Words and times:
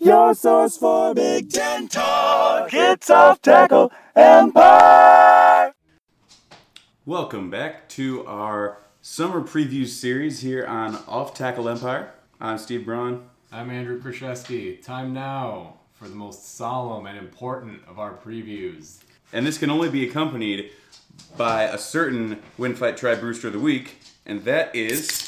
Your 0.00 0.32
source 0.32 0.78
for 0.78 1.14
Big 1.14 1.50
Ten 1.50 1.86
talk. 1.86 2.70
It's 2.72 3.10
Off 3.10 3.42
Tackle 3.42 3.92
Empire. 4.16 5.74
Welcome 7.04 7.50
back 7.50 7.86
to 7.90 8.24
our 8.26 8.78
summer 9.02 9.42
preview 9.42 9.86
series 9.86 10.40
here 10.40 10.64
on 10.64 10.96
Off 11.06 11.34
Tackle 11.34 11.68
Empire. 11.68 12.14
I'm 12.40 12.56
Steve 12.56 12.86
Braun. 12.86 13.28
I'm 13.52 13.68
Andrew 13.68 14.00
Kraszewski. 14.00 14.82
Time 14.82 15.12
now 15.12 15.74
for 15.92 16.08
the 16.08 16.16
most 16.16 16.56
solemn 16.56 17.04
and 17.04 17.18
important 17.18 17.82
of 17.86 17.98
our 17.98 18.14
previews. 18.14 19.00
And 19.34 19.46
this 19.46 19.58
can 19.58 19.68
only 19.68 19.90
be 19.90 20.08
accompanied 20.08 20.70
by 21.36 21.64
a 21.64 21.76
certain 21.76 22.40
Winfight 22.58 22.96
Tribe 22.96 23.20
Brewster 23.20 23.48
of 23.48 23.52
the 23.52 23.60
Week, 23.60 23.98
and 24.24 24.44
that 24.44 24.74
is 24.74 25.20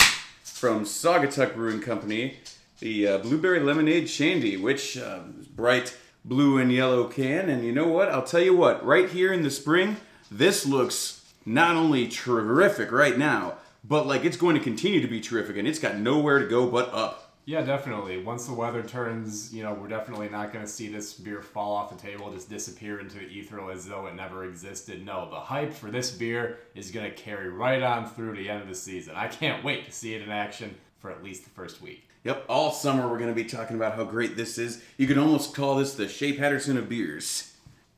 from 0.43 0.85
Saugatuck 0.85 1.55
Brewing 1.55 1.83
Company, 1.83 2.39
the 2.83 3.07
uh, 3.07 3.19
Blueberry 3.19 3.61
Lemonade 3.61 4.11
Shandy, 4.11 4.57
which 4.57 4.99
uh, 4.99 5.21
bright 5.55 5.97
blue 6.25 6.59
and 6.59 6.73
yellow 6.73 7.05
can. 7.05 7.49
And 7.49 7.65
you 7.65 7.71
know 7.71 7.87
what? 7.87 8.09
I'll 8.11 8.25
tell 8.25 8.43
you 8.43 8.57
what, 8.57 8.85
right 8.85 9.09
here 9.09 9.33
in 9.33 9.43
the 9.43 9.51
spring, 9.51 9.97
this 10.31 10.67
looks 10.67 11.33
not 11.47 11.77
only 11.77 12.09
terrific 12.09 12.91
right 12.91 13.17
now, 13.17 13.55
but 13.85 14.07
like 14.07 14.25
it's 14.25 14.37
going 14.37 14.57
to 14.57 14.63
continue 14.63 15.01
to 15.01 15.07
be 15.07 15.21
terrific, 15.21 15.57
and 15.57 15.67
it's 15.67 15.79
got 15.79 15.97
nowhere 15.97 16.41
to 16.41 16.47
go 16.47 16.69
but 16.69 16.93
up. 16.93 17.22
Yeah, 17.45 17.63
definitely. 17.63 18.23
Once 18.23 18.47
the 18.47 18.53
weather 18.53 18.83
turns, 18.85 19.53
you 19.53 19.65
know, 19.65 19.75
we're 19.75 19.89
definitely 19.89 20.29
not 20.29 20.53
going 20.53 20.65
to 20.65 20.71
see 20.71 20.89
this 20.89 21.13
beer 21.13 21.43
fall 21.43 21.75
off 21.75 21.91
the 21.91 22.01
table, 22.01 22.33
just 22.33 22.49
disappear 22.49 23.01
into 23.01 23.19
the 23.19 23.27
ether 23.27 23.69
as 23.71 23.87
though 23.87 24.07
it 24.07 24.15
never 24.15 24.45
existed. 24.45 25.05
No, 25.05 25.29
the 25.29 25.41
hype 25.41 25.73
for 25.73 25.91
this 25.91 26.13
beer 26.13 26.61
is 26.77 26.93
going 26.93 27.11
to 27.11 27.17
carry 27.17 27.49
right 27.49 27.83
on 27.83 28.09
through 28.09 28.37
the 28.37 28.49
end 28.49 28.63
of 28.63 28.69
the 28.69 28.75
season. 28.75 29.15
I 29.17 29.27
can't 29.27 29.65
wait 29.65 29.87
to 29.87 29.93
see 29.93 30.15
it 30.15 30.23
in 30.23 30.31
action 30.31 30.77
for 31.01 31.11
at 31.11 31.25
least 31.25 31.43
the 31.43 31.51
first 31.51 31.83
week. 31.83 32.09
Yep, 32.23 32.45
all 32.49 32.71
summer 32.71 33.09
we're 33.09 33.19
going 33.19 33.35
to 33.35 33.35
be 33.35 33.45
talking 33.45 33.75
about 33.75 33.97
how 33.97 34.05
great 34.05 34.37
this 34.37 34.57
is. 34.57 34.81
You 34.97 35.09
could 35.09 35.19
almost 35.19 35.53
call 35.53 35.75
this 35.75 35.95
the 35.95 36.07
Shea 36.07 36.35
Patterson 36.35 36.79
of 36.79 36.89
beers. 36.89 37.53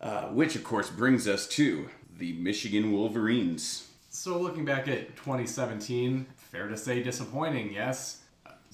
Uh, 0.04 0.26
which, 0.26 0.54
of 0.54 0.62
course, 0.62 0.90
brings 0.90 1.26
us 1.26 1.48
to 1.48 1.88
the 2.18 2.34
Michigan 2.34 2.92
Wolverines. 2.92 3.88
So, 4.10 4.38
looking 4.38 4.66
back 4.66 4.86
at 4.86 5.16
2017, 5.16 6.26
fair 6.36 6.68
to 6.68 6.76
say 6.76 7.02
disappointing, 7.02 7.72
yes. 7.72 8.20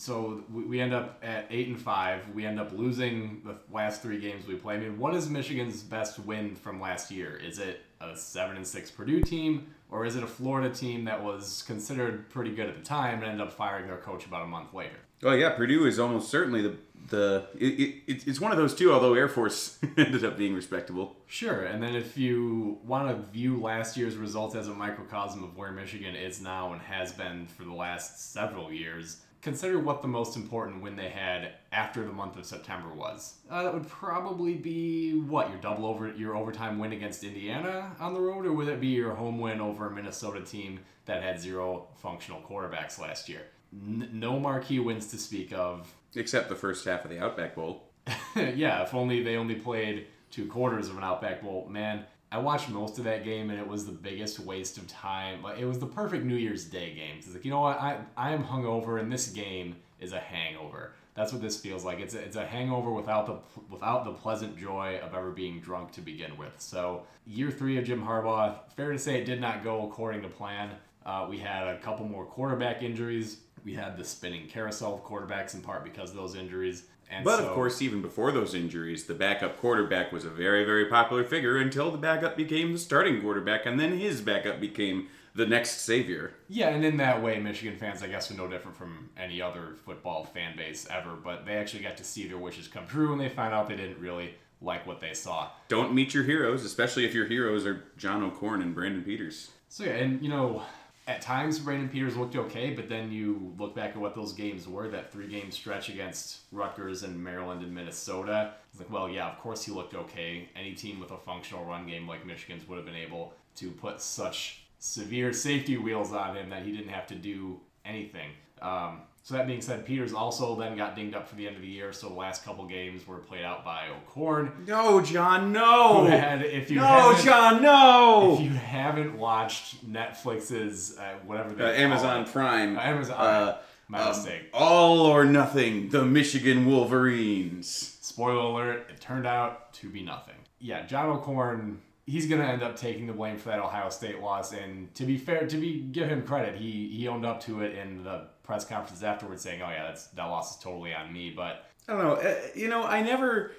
So 0.00 0.42
we, 0.50 0.64
we 0.64 0.80
end 0.80 0.94
up 0.94 1.18
at 1.22 1.46
eight 1.50 1.68
and 1.68 1.78
five. 1.78 2.26
We 2.34 2.46
end 2.46 2.58
up 2.58 2.72
losing 2.72 3.42
the 3.44 3.56
last 3.70 4.00
three 4.00 4.18
games 4.18 4.46
we 4.46 4.54
play. 4.54 4.76
I 4.76 4.78
mean, 4.78 4.98
what 4.98 5.14
is 5.14 5.28
Michigan's 5.28 5.82
best 5.82 6.18
win 6.18 6.54
from 6.54 6.80
last 6.80 7.10
year? 7.10 7.36
Is 7.36 7.58
it 7.58 7.82
a 8.00 8.16
seven 8.16 8.56
and 8.56 8.66
six 8.66 8.90
Purdue 8.90 9.20
team, 9.20 9.66
or 9.90 10.06
is 10.06 10.16
it 10.16 10.22
a 10.22 10.26
Florida 10.26 10.74
team 10.74 11.04
that 11.04 11.22
was 11.22 11.62
considered 11.66 12.30
pretty 12.30 12.50
good 12.50 12.66
at 12.66 12.76
the 12.76 12.82
time 12.82 13.16
and 13.16 13.24
ended 13.24 13.46
up 13.46 13.52
firing 13.52 13.88
their 13.88 13.98
coach 13.98 14.24
about 14.24 14.42
a 14.42 14.46
month 14.46 14.72
later? 14.72 14.96
Oh 15.22 15.32
yeah, 15.32 15.50
Purdue 15.50 15.84
is 15.84 15.98
almost 15.98 16.30
certainly 16.30 16.62
the 16.62 16.76
the 17.08 17.44
it, 17.58 18.02
it, 18.06 18.26
it's 18.26 18.40
one 18.40 18.52
of 18.52 18.56
those 18.56 18.74
two. 18.74 18.94
Although 18.94 19.12
Air 19.12 19.28
Force 19.28 19.78
ended 19.98 20.24
up 20.24 20.38
being 20.38 20.54
respectable. 20.54 21.14
Sure, 21.26 21.64
and 21.64 21.82
then 21.82 21.94
if 21.94 22.16
you 22.16 22.78
want 22.86 23.08
to 23.08 23.30
view 23.30 23.60
last 23.60 23.98
year's 23.98 24.16
results 24.16 24.54
as 24.54 24.68
a 24.68 24.74
microcosm 24.74 25.44
of 25.44 25.58
where 25.58 25.72
Michigan 25.72 26.16
is 26.16 26.40
now 26.40 26.72
and 26.72 26.80
has 26.80 27.12
been 27.12 27.46
for 27.46 27.64
the 27.64 27.74
last 27.74 28.32
several 28.32 28.72
years, 28.72 29.18
consider 29.42 29.78
what 29.78 30.02
the 30.02 30.08
most 30.08 30.36
important 30.36 30.82
win 30.82 30.96
they 30.96 31.08
had 31.08 31.52
after 31.72 32.04
the 32.04 32.12
month 32.12 32.36
of 32.36 32.44
September 32.44 32.92
was. 32.92 33.36
Uh, 33.50 33.62
that 33.62 33.72
would 33.72 33.88
probably 33.88 34.54
be 34.54 35.12
what 35.12 35.50
your 35.50 35.58
double 35.58 35.86
over 35.86 36.08
your 36.08 36.36
overtime 36.36 36.78
win 36.78 36.92
against 36.92 37.24
Indiana 37.24 37.92
on 38.00 38.14
the 38.14 38.20
road, 38.20 38.46
or 38.46 38.52
would 38.52 38.68
it 38.68 38.80
be 38.80 38.88
your 38.88 39.14
home 39.14 39.38
win 39.38 39.60
over 39.60 39.86
a 39.86 39.90
Minnesota 39.90 40.40
team 40.42 40.80
that 41.06 41.22
had 41.22 41.40
zero 41.40 41.88
functional 41.96 42.40
quarterbacks 42.42 42.98
last 42.98 43.28
year? 43.28 43.42
N- 43.72 44.10
no 44.12 44.38
marquee 44.38 44.78
wins 44.78 45.06
to 45.08 45.18
speak 45.18 45.52
of. 45.52 45.92
Except 46.14 46.48
the 46.48 46.56
first 46.56 46.84
half 46.84 47.04
of 47.04 47.10
the 47.10 47.20
Outback 47.20 47.54
Bowl. 47.54 47.84
yeah, 48.36 48.82
if 48.82 48.94
only 48.94 49.22
they 49.22 49.36
only 49.36 49.54
played 49.54 50.06
two 50.30 50.46
quarters 50.46 50.88
of 50.88 50.96
an 50.96 51.04
Outback 51.04 51.42
Bowl. 51.42 51.66
Man, 51.68 52.04
I 52.32 52.38
watched 52.38 52.68
most 52.68 52.98
of 52.98 53.04
that 53.04 53.24
game 53.24 53.50
and 53.50 53.58
it 53.58 53.66
was 53.66 53.86
the 53.86 53.92
biggest 53.92 54.38
waste 54.38 54.78
of 54.78 54.86
time. 54.86 55.42
Like 55.42 55.58
it 55.58 55.64
was 55.64 55.78
the 55.78 55.86
perfect 55.86 56.24
New 56.24 56.36
Year's 56.36 56.64
Day 56.64 56.94
game. 56.94 57.16
It's 57.18 57.32
like 57.32 57.44
you 57.44 57.50
know 57.50 57.60
what 57.60 57.80
I 57.80 57.98
I 58.16 58.32
am 58.32 58.44
hungover 58.44 59.00
and 59.00 59.10
this 59.10 59.28
game 59.28 59.76
is 59.98 60.12
a 60.12 60.20
hangover. 60.20 60.92
That's 61.14 61.32
what 61.32 61.42
this 61.42 61.60
feels 61.60 61.84
like. 61.84 61.98
It's 61.98 62.14
a, 62.14 62.20
it's 62.20 62.36
a 62.36 62.46
hangover 62.46 62.92
without 62.92 63.26
the 63.26 63.38
without 63.68 64.04
the 64.04 64.12
pleasant 64.12 64.56
joy 64.56 65.00
of 65.02 65.12
ever 65.12 65.32
being 65.32 65.60
drunk 65.60 65.90
to 65.92 66.00
begin 66.00 66.36
with. 66.36 66.52
So 66.58 67.02
year 67.26 67.50
three 67.50 67.78
of 67.78 67.84
Jim 67.84 68.02
Harbaugh, 68.02 68.58
fair 68.76 68.92
to 68.92 68.98
say 68.98 69.20
it 69.20 69.24
did 69.24 69.40
not 69.40 69.64
go 69.64 69.88
according 69.88 70.22
to 70.22 70.28
plan. 70.28 70.70
Uh, 71.04 71.26
we 71.28 71.38
had 71.38 71.66
a 71.66 71.78
couple 71.78 72.06
more 72.06 72.26
quarterback 72.26 72.82
injuries. 72.82 73.38
We 73.64 73.74
had 73.74 73.96
the 73.96 74.04
spinning 74.04 74.46
carousel 74.46 74.94
of 74.94 75.04
quarterbacks 75.04 75.54
in 75.54 75.62
part 75.62 75.82
because 75.82 76.10
of 76.10 76.16
those 76.16 76.36
injuries. 76.36 76.84
And 77.10 77.24
but 77.24 77.38
so, 77.38 77.48
of 77.48 77.54
course, 77.54 77.82
even 77.82 78.00
before 78.00 78.30
those 78.30 78.54
injuries, 78.54 79.04
the 79.04 79.14
backup 79.14 79.58
quarterback 79.58 80.12
was 80.12 80.24
a 80.24 80.30
very, 80.30 80.64
very 80.64 80.86
popular 80.86 81.24
figure 81.24 81.56
until 81.56 81.90
the 81.90 81.98
backup 81.98 82.36
became 82.36 82.72
the 82.72 82.78
starting 82.78 83.20
quarterback, 83.20 83.66
and 83.66 83.80
then 83.80 83.98
his 83.98 84.20
backup 84.20 84.60
became 84.60 85.08
the 85.34 85.46
next 85.46 85.80
savior. 85.80 86.34
Yeah, 86.48 86.68
and 86.68 86.84
in 86.84 86.96
that 86.98 87.22
way, 87.22 87.38
Michigan 87.38 87.76
fans, 87.76 88.02
I 88.02 88.06
guess, 88.06 88.30
are 88.30 88.34
no 88.34 88.46
different 88.46 88.76
from 88.76 89.10
any 89.16 89.42
other 89.42 89.74
football 89.84 90.24
fan 90.24 90.56
base 90.56 90.86
ever. 90.88 91.16
But 91.16 91.46
they 91.46 91.54
actually 91.56 91.82
got 91.82 91.96
to 91.96 92.04
see 92.04 92.28
their 92.28 92.38
wishes 92.38 92.68
come 92.68 92.86
true, 92.86 93.10
when 93.10 93.18
they 93.18 93.28
found 93.28 93.54
out 93.54 93.68
they 93.68 93.76
didn't 93.76 94.00
really 94.00 94.34
like 94.62 94.86
what 94.86 95.00
they 95.00 95.14
saw. 95.14 95.48
Don't 95.68 95.94
meet 95.94 96.14
your 96.14 96.24
heroes, 96.24 96.64
especially 96.64 97.04
if 97.04 97.14
your 97.14 97.26
heroes 97.26 97.66
are 97.66 97.84
John 97.96 98.22
O'Korn 98.22 98.62
and 98.62 98.74
Brandon 98.74 99.02
Peters. 99.02 99.50
So 99.68 99.84
yeah, 99.84 99.92
and 99.92 100.22
you 100.22 100.28
know, 100.28 100.62
at 101.10 101.20
times 101.20 101.58
Brandon 101.58 101.88
Peters 101.88 102.16
looked 102.16 102.36
okay, 102.36 102.70
but 102.70 102.88
then 102.88 103.10
you 103.10 103.52
look 103.58 103.74
back 103.74 103.90
at 103.90 103.96
what 103.96 104.14
those 104.14 104.32
games 104.32 104.68
were, 104.68 104.88
that 104.88 105.12
three 105.12 105.26
game 105.26 105.50
stretch 105.50 105.88
against 105.88 106.38
Rutgers 106.52 107.02
and 107.02 107.22
Maryland 107.22 107.62
and 107.62 107.74
Minnesota. 107.74 108.52
It's 108.70 108.78
like, 108.78 108.90
well, 108.92 109.08
yeah, 109.08 109.28
of 109.28 109.36
course 109.40 109.64
he 109.64 109.72
looked 109.72 109.94
okay. 109.94 110.48
Any 110.54 110.72
team 110.74 111.00
with 111.00 111.10
a 111.10 111.16
functional 111.16 111.64
run 111.64 111.84
game 111.84 112.06
like 112.06 112.24
Michigan's 112.24 112.66
would 112.68 112.76
have 112.76 112.86
been 112.86 112.94
able 112.94 113.34
to 113.56 113.72
put 113.72 114.00
such 114.00 114.62
severe 114.78 115.32
safety 115.32 115.76
wheels 115.76 116.12
on 116.12 116.36
him 116.36 116.48
that 116.50 116.62
he 116.62 116.70
didn't 116.70 116.92
have 116.92 117.08
to 117.08 117.16
do 117.16 117.58
anything. 117.84 118.30
Um, 118.62 119.00
so 119.22 119.34
that 119.34 119.46
being 119.46 119.60
said, 119.60 119.84
Peters 119.84 120.12
also 120.14 120.56
then 120.56 120.76
got 120.76 120.96
dinged 120.96 121.14
up 121.14 121.28
for 121.28 121.36
the 121.36 121.46
end 121.46 121.56
of 121.56 121.62
the 121.62 121.68
year. 121.68 121.92
So 121.92 122.08
the 122.08 122.14
last 122.14 122.44
couple 122.44 122.64
games 122.66 123.06
were 123.06 123.18
played 123.18 123.44
out 123.44 123.64
by 123.64 123.88
O'Korn. 123.88 124.64
No, 124.66 125.00
John, 125.02 125.52
no. 125.52 126.06
Had, 126.06 126.42
if 126.42 126.70
you 126.70 126.76
no, 126.76 126.86
haven't- 126.86 127.24
John, 127.24 127.62
no. 127.62 128.34
if 128.34 128.40
you 128.40 128.50
haven't 128.50 129.16
watched 129.18 129.86
Netflix's 129.86 130.96
uh, 130.98 131.14
whatever 131.26 131.52
they 131.54 131.64
Uh, 131.64 131.68
Amazon 131.72 132.22
it- 132.22 132.32
Prime. 132.32 132.78
Uh, 132.78 132.80
Amazon. 132.82 133.16
Uh, 133.20 133.58
my 133.88 134.00
um, 134.02 134.08
mistake. 134.08 134.42
all 134.54 135.00
or 135.00 135.24
nothing. 135.24 135.88
The 135.90 136.04
Michigan 136.04 136.64
Wolverines. 136.66 137.98
Spoiler 138.00 138.38
alert: 138.40 138.86
it 138.90 139.00
turned 139.00 139.26
out 139.26 139.72
to 139.74 139.88
be 139.90 140.02
nothing. 140.02 140.34
Yeah, 140.60 140.86
John 140.86 141.08
O'Korn. 141.08 141.80
He's 142.10 142.26
gonna 142.26 142.44
end 142.44 142.62
up 142.62 142.76
taking 142.76 143.06
the 143.06 143.12
blame 143.12 143.38
for 143.38 143.50
that 143.50 143.60
Ohio 143.60 143.88
State 143.90 144.20
loss. 144.20 144.52
And 144.52 144.92
to 144.94 145.04
be 145.04 145.16
fair, 145.16 145.46
to 145.46 145.56
be 145.56 145.80
give 145.92 146.08
him 146.08 146.22
credit, 146.22 146.56
he 146.56 146.88
he 146.88 147.08
owned 147.08 147.24
up 147.24 147.40
to 147.42 147.62
it 147.62 147.76
in 147.76 148.02
the 148.02 148.26
press 148.42 148.64
conferences 148.64 149.04
afterwards, 149.04 149.42
saying, 149.42 149.62
"Oh 149.62 149.70
yeah, 149.70 149.84
that's 149.84 150.08
that 150.08 150.24
loss 150.24 150.56
is 150.56 150.62
totally 150.62 150.94
on 150.94 151.12
me." 151.12 151.30
But 151.30 151.66
I 151.88 151.92
don't 151.92 152.02
know. 152.02 152.14
Uh, 152.14 152.36
you 152.54 152.68
know, 152.68 152.84
I 152.84 153.02
never. 153.02 153.52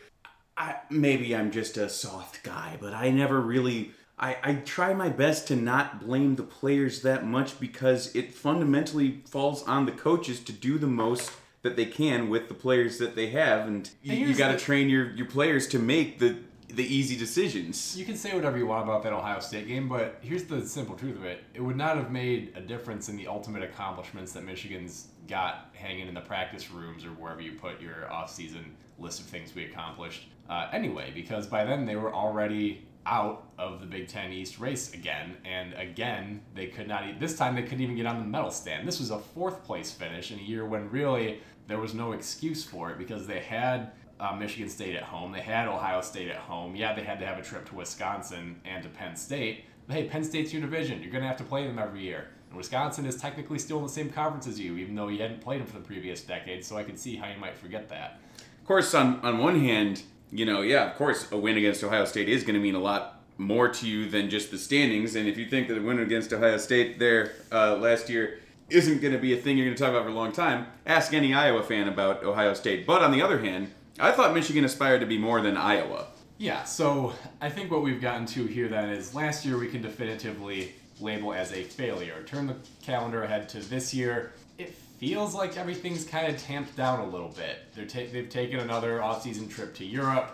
I 0.58 0.76
maybe 0.90 1.36
I'm 1.36 1.52
just 1.52 1.78
a 1.78 1.90
soft 1.90 2.44
guy, 2.44 2.78
but 2.80 2.94
I 2.94 3.10
never 3.10 3.40
really. 3.40 3.92
I, 4.20 4.38
I 4.44 4.54
try 4.54 4.94
my 4.94 5.10
best 5.10 5.48
to 5.48 5.56
not 5.56 6.00
blame 6.06 6.36
the 6.36 6.44
players 6.44 7.02
that 7.02 7.26
much 7.26 7.60
because 7.60 8.16
it 8.16 8.32
fundamentally 8.32 9.24
falls 9.26 9.64
on 9.64 9.88
the 9.88 9.92
coaches 9.92 10.40
to 10.42 10.52
do 10.52 10.78
the 10.78 10.86
most 10.86 11.32
that 11.64 11.76
they 11.76 11.86
can 11.86 12.30
with 12.30 12.48
the 12.48 12.54
players 12.54 12.98
that 12.98 13.16
they 13.16 13.28
have, 13.28 13.68
and 13.68 13.90
you, 14.02 14.14
you 14.14 14.36
got 14.36 14.52
to 14.52 14.58
train 14.58 14.90
your, 14.90 15.12
your 15.12 15.28
players 15.28 15.68
to 15.68 15.80
make 15.80 16.20
the 16.20 16.38
the 16.76 16.84
easy 16.84 17.16
decisions. 17.16 17.98
You 17.98 18.06
can 18.06 18.16
say 18.16 18.34
whatever 18.34 18.58
you 18.58 18.68
want 18.68 18.84
about 18.84 19.04
that 19.04 19.14
Ohio 19.14 19.40
State 19.40 19.68
game, 19.68 19.88
but 19.90 20.20
here's 20.22 20.46
the 20.46 20.66
simple 20.66 20.96
truth 20.96 21.18
of 21.18 21.26
it. 21.26 21.44
It 21.54 21.62
would 21.62 21.78
not 21.78 21.98
have 21.98 22.12
made 22.12 22.54
a 22.56 22.62
difference 22.62 23.10
in 23.10 23.18
the 23.18 23.28
ultimate 23.28 23.64
accomplishments 23.64 24.32
that 24.34 24.44
Michigan's 24.44 25.08
got 25.28 25.70
hanging 25.74 26.08
in 26.08 26.14
the 26.14 26.22
practice 26.22 26.72
rooms 26.72 27.06
or 27.06 27.10
wherever 27.10 27.42
you 27.42 27.54
put 27.54 27.82
your 27.82 28.12
off-season 28.12 28.76
list 29.00 29.20
of 29.20 29.26
things 29.26 29.54
we 29.56 29.66
accomplished 29.66 30.28
uh, 30.50 30.68
anyway, 30.74 31.12
because 31.14 31.48
by 31.48 31.64
then 31.64 31.86
they 31.86 31.96
were 31.96 32.14
already 32.14 32.86
out 33.06 33.48
of 33.58 33.80
the 33.80 33.86
Big 33.86 34.08
Ten 34.08 34.32
East 34.32 34.60
race 34.60 34.94
again, 34.94 35.38
and 35.46 35.74
again 35.74 36.42
they 36.54 36.68
could 36.68 36.88
not. 36.88 37.20
This 37.20 37.38
time 37.38 37.56
they 37.56 37.64
couldn't 37.64 37.82
even 37.82 37.96
get 37.96 38.06
on 38.06 38.20
the 38.20 38.26
medal 38.26 38.52
stand. 38.52 38.88
This 38.88 39.00
was 39.00 39.12
a 39.12 39.18
fourth 39.18 39.64
place 39.64 39.92
finish 39.92 40.32
in 40.32 40.40
a 40.40 40.42
year 40.42 40.66
when 40.66 40.90
really 40.92 41.42
there 41.68 41.80
was 41.80 41.94
no 41.94 42.12
excuse 42.12 42.64
for 42.64 42.92
it 42.92 42.98
because 42.98 43.26
they 43.26 43.40
had 43.40 43.92
uh, 44.22 44.36
Michigan 44.36 44.70
State 44.70 44.96
at 44.96 45.04
home. 45.04 45.32
They 45.32 45.42
had 45.42 45.68
Ohio 45.68 46.02
State 46.02 46.30
at 46.30 46.38
home. 46.38 46.76
Yeah, 46.76 46.94
they 46.94 47.04
had 47.04 47.20
to 47.20 47.26
have 47.26 47.38
a 47.38 47.42
trip 47.42 47.68
to 47.70 47.76
Wisconsin 47.76 48.62
and 48.64 48.84
to 48.84 48.90
Penn 48.90 49.16
State. 49.16 49.66
But 49.88 49.98
hey, 49.98 50.08
Penn 50.08 50.24
State's 50.24 50.54
your 50.54 50.62
division. 50.62 51.02
You're 51.02 51.12
going 51.12 51.24
to 51.24 51.28
have 51.28 51.38
to 51.38 51.44
play 51.44 51.66
them 51.66 51.80
every 51.80 52.02
year. 52.02 52.28
And 52.50 52.58
Wisconsin 52.58 53.06
is 53.06 53.18
technically 53.18 53.58
still 53.60 53.78
in 53.78 53.84
the 53.84 53.90
same 53.90 54.10
conference 54.10 54.48
as 54.48 54.60
you, 54.60 54.78
even 54.78 54.96
though 54.96 55.08
you 55.08 55.22
hadn't 55.22 55.42
played 55.42 55.60
them 55.60 55.68
for 55.68 55.80
the 55.80 55.84
previous 55.84 56.22
decade. 56.22 56.64
So 56.64 56.78
I 56.78 56.84
can 56.84 56.98
see 56.98 57.16
how 57.16 57.30
you 57.30 57.40
might 57.40 57.58
forget 57.58 57.90
that. 57.90 58.20
Of 58.60 58.68
course, 58.68 58.94
on 58.94 59.20
on 59.22 59.40
one 59.40 59.60
hand, 59.60 60.04
you 60.32 60.46
know, 60.46 60.62
yeah, 60.62 60.90
of 60.90 60.96
course, 60.98 61.32
a 61.32 61.38
win 61.38 61.58
against 61.58 61.84
Ohio 61.84 62.06
State 62.06 62.30
is 62.30 62.44
going 62.44 62.56
to 62.56 62.62
mean 62.62 62.76
a 62.76 62.80
lot 62.80 63.22
more 63.38 63.68
to 63.68 63.88
you 63.88 64.08
than 64.08 64.30
just 64.30 64.52
the 64.52 64.58
standings. 64.58 65.16
And 65.16 65.28
if 65.28 65.38
you 65.38 65.48
think 65.48 65.68
that 65.68 65.78
a 65.78 65.82
win 65.82 66.00
against 66.00 66.32
Ohio 66.32 66.58
State 66.58 67.00
there 67.00 67.34
uh, 67.52 67.76
last 67.76 68.10
year 68.10 68.40
isn't 68.70 69.02
going 69.02 69.14
to 69.14 69.20
be 69.20 69.34
a 69.34 69.38
thing 69.38 69.58
you're 69.58 69.66
going 69.66 69.76
to 69.76 69.84
talk 69.84 69.90
about 69.90 70.04
for 70.04 70.12
a 70.12 70.14
long 70.14 70.32
time, 70.32 70.68
ask 70.86 71.14
any 71.14 71.34
Iowa 71.34 71.64
fan 71.64 71.88
about 71.88 72.24
Ohio 72.24 72.54
State. 72.54 72.86
But 72.86 73.02
on 73.02 73.12
the 73.12 73.22
other 73.22 73.40
hand, 73.40 73.72
I 74.02 74.12
thought 74.12 74.34
Michigan 74.34 74.66
aspired 74.66 75.02
to 75.02 75.06
be 75.06 75.20
more 75.20 75.42
than 75.42 75.56
Iowa. 75.56 76.08
Yeah, 76.40 76.64
so 76.64 77.14
I 77.40 77.52
think 77.52 77.70
what 77.70 77.84
we've 77.84 78.02
gotten 78.02 78.26
to 78.28 78.48
here 78.48 78.68
then 78.68 78.90
is 78.90 79.14
last 79.14 79.46
year 79.46 79.60
we 79.60 79.68
can 79.68 79.84
definitively 79.84 80.74
label 81.00 81.34
as 81.36 81.52
a 81.52 81.62
failure. 81.62 82.24
Turn 82.26 82.48
the 82.48 82.56
calendar 82.82 83.22
ahead 83.22 83.48
to 83.50 83.60
this 83.60 83.94
year. 83.94 84.34
It 84.58 84.74
feels 84.74 85.36
like 85.36 85.56
everything's 85.56 86.04
kind 86.04 86.34
of 86.34 86.42
tamped 86.42 86.76
down 86.76 87.02
a 87.02 87.06
little 87.06 87.30
bit. 87.30 87.60
They're 87.76 87.86
ta- 87.86 88.12
they've 88.12 88.28
taken 88.28 88.60
another 88.60 89.04
off-season 89.04 89.50
trip 89.50 89.76
to 89.76 89.86
Europe. 89.86 90.32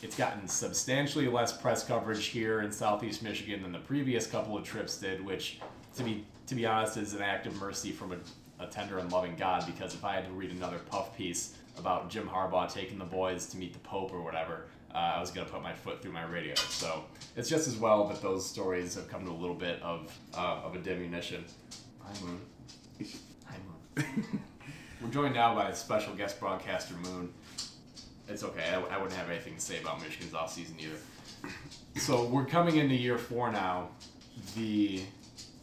It's 0.00 0.16
gotten 0.16 0.48
substantially 0.48 1.28
less 1.28 1.54
press 1.54 1.84
coverage 1.84 2.28
here 2.28 2.62
in 2.62 2.72
Southeast 2.72 3.22
Michigan 3.22 3.60
than 3.60 3.72
the 3.72 3.78
previous 3.80 4.26
couple 4.26 4.56
of 4.56 4.64
trips 4.64 4.96
did, 4.96 5.22
which, 5.22 5.60
to 5.96 6.02
be 6.02 6.24
to 6.46 6.54
be 6.54 6.64
honest, 6.64 6.96
is 6.96 7.12
an 7.12 7.20
act 7.20 7.46
of 7.46 7.60
mercy 7.60 7.92
from 7.92 8.12
a, 8.12 8.64
a 8.64 8.66
tender 8.68 8.98
and 9.00 9.12
loving 9.12 9.36
God. 9.36 9.66
Because 9.66 9.92
if 9.92 10.02
I 10.02 10.14
had 10.14 10.24
to 10.24 10.32
read 10.32 10.50
another 10.50 10.78
puff 10.90 11.14
piece 11.14 11.58
about 11.78 12.10
Jim 12.10 12.28
Harbaugh 12.28 12.72
taking 12.72 12.98
the 12.98 13.04
boys 13.04 13.46
to 13.46 13.56
meet 13.56 13.72
the 13.72 13.78
Pope 13.80 14.12
or 14.12 14.22
whatever, 14.22 14.66
uh, 14.94 14.98
I 15.16 15.20
was 15.20 15.30
gonna 15.30 15.48
put 15.48 15.62
my 15.62 15.72
foot 15.72 16.02
through 16.02 16.12
my 16.12 16.24
radio. 16.24 16.54
So 16.54 17.04
it's 17.36 17.48
just 17.48 17.66
as 17.66 17.76
well 17.76 18.06
that 18.08 18.20
those 18.20 18.48
stories 18.48 18.94
have 18.94 19.08
come 19.08 19.24
to 19.24 19.30
a 19.30 19.32
little 19.32 19.54
bit 19.54 19.80
of 19.82 20.16
uh, 20.34 20.60
of 20.64 20.74
a 20.74 20.78
diminution. 20.78 21.44
Hi 22.00 22.12
Moon. 22.24 22.40
Hi 23.46 23.56
Moon. 23.96 24.24
We're 25.02 25.10
joined 25.10 25.34
now 25.34 25.54
by 25.54 25.70
a 25.70 25.74
special 25.74 26.14
guest 26.14 26.38
broadcaster 26.38 26.94
Moon. 26.94 27.32
It's 28.28 28.44
okay. 28.44 28.64
I, 28.70 28.80
I 28.94 28.98
wouldn't 28.98 29.14
have 29.14 29.30
anything 29.30 29.54
to 29.56 29.60
say 29.60 29.80
about 29.80 30.00
Michigan's 30.00 30.32
offseason 30.32 30.80
either. 30.80 31.50
So 31.96 32.24
we're 32.24 32.46
coming 32.46 32.76
into 32.76 32.94
year 32.94 33.18
four 33.18 33.50
now. 33.50 33.88
The 34.56 35.02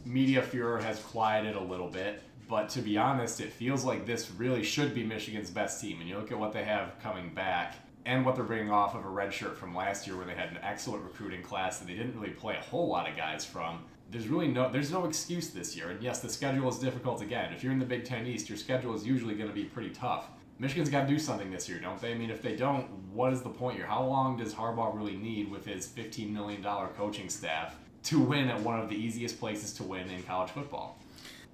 media 0.04 0.42
furor 0.42 0.78
has 0.78 1.00
quieted 1.00 1.56
a 1.56 1.60
little 1.62 1.88
bit, 1.88 2.22
but 2.50 2.68
to 2.70 2.82
be 2.82 2.98
honest, 2.98 3.40
it 3.40 3.52
feels 3.52 3.84
like 3.84 4.04
this 4.04 4.28
really 4.32 4.64
should 4.64 4.92
be 4.92 5.04
Michigan's 5.04 5.50
best 5.50 5.80
team. 5.80 6.00
And 6.00 6.08
you 6.08 6.16
look 6.16 6.32
at 6.32 6.38
what 6.38 6.52
they 6.52 6.64
have 6.64 6.98
coming 7.00 7.32
back 7.32 7.76
and 8.04 8.26
what 8.26 8.34
they're 8.34 8.44
bringing 8.44 8.72
off 8.72 8.96
of 8.96 9.04
a 9.04 9.08
red 9.08 9.32
shirt 9.32 9.56
from 9.56 9.72
last 9.72 10.04
year, 10.04 10.16
where 10.16 10.26
they 10.26 10.34
had 10.34 10.50
an 10.50 10.58
excellent 10.60 11.04
recruiting 11.04 11.42
class 11.42 11.78
that 11.78 11.86
they 11.86 11.94
didn't 11.94 12.18
really 12.18 12.32
play 12.32 12.56
a 12.56 12.60
whole 12.60 12.88
lot 12.88 13.08
of 13.08 13.16
guys 13.16 13.44
from. 13.44 13.84
There's 14.10 14.26
really 14.26 14.48
no 14.48 14.68
there's 14.68 14.90
no 14.90 15.06
excuse 15.06 15.50
this 15.50 15.76
year. 15.76 15.90
And 15.90 16.02
yes, 16.02 16.18
the 16.18 16.28
schedule 16.28 16.68
is 16.68 16.80
difficult 16.80 17.22
again. 17.22 17.52
If 17.52 17.62
you're 17.62 17.72
in 17.72 17.78
the 17.78 17.84
Big 17.84 18.04
Ten 18.04 18.26
East, 18.26 18.48
your 18.48 18.58
schedule 18.58 18.96
is 18.96 19.06
usually 19.06 19.34
going 19.34 19.48
to 19.48 19.54
be 19.54 19.64
pretty 19.64 19.90
tough. 19.90 20.26
Michigan's 20.58 20.90
got 20.90 21.02
to 21.02 21.06
do 21.06 21.20
something 21.20 21.52
this 21.52 21.68
year, 21.68 21.78
don't 21.78 22.00
they? 22.00 22.10
I 22.10 22.14
mean, 22.14 22.30
if 22.30 22.42
they 22.42 22.56
don't, 22.56 22.86
what 23.14 23.32
is 23.32 23.42
the 23.42 23.48
point 23.48 23.76
here? 23.76 23.86
How 23.86 24.04
long 24.04 24.36
does 24.36 24.52
Harbaugh 24.52 24.94
really 24.94 25.16
need 25.16 25.50
with 25.50 25.64
his 25.64 25.86
$15 25.86 26.30
million 26.32 26.62
coaching 26.96 27.30
staff 27.30 27.76
to 28.02 28.18
win 28.18 28.48
at 28.48 28.60
one 28.60 28.80
of 28.80 28.88
the 28.88 28.96
easiest 28.96 29.38
places 29.38 29.72
to 29.74 29.84
win 29.84 30.10
in 30.10 30.22
college 30.24 30.50
football? 30.50 30.99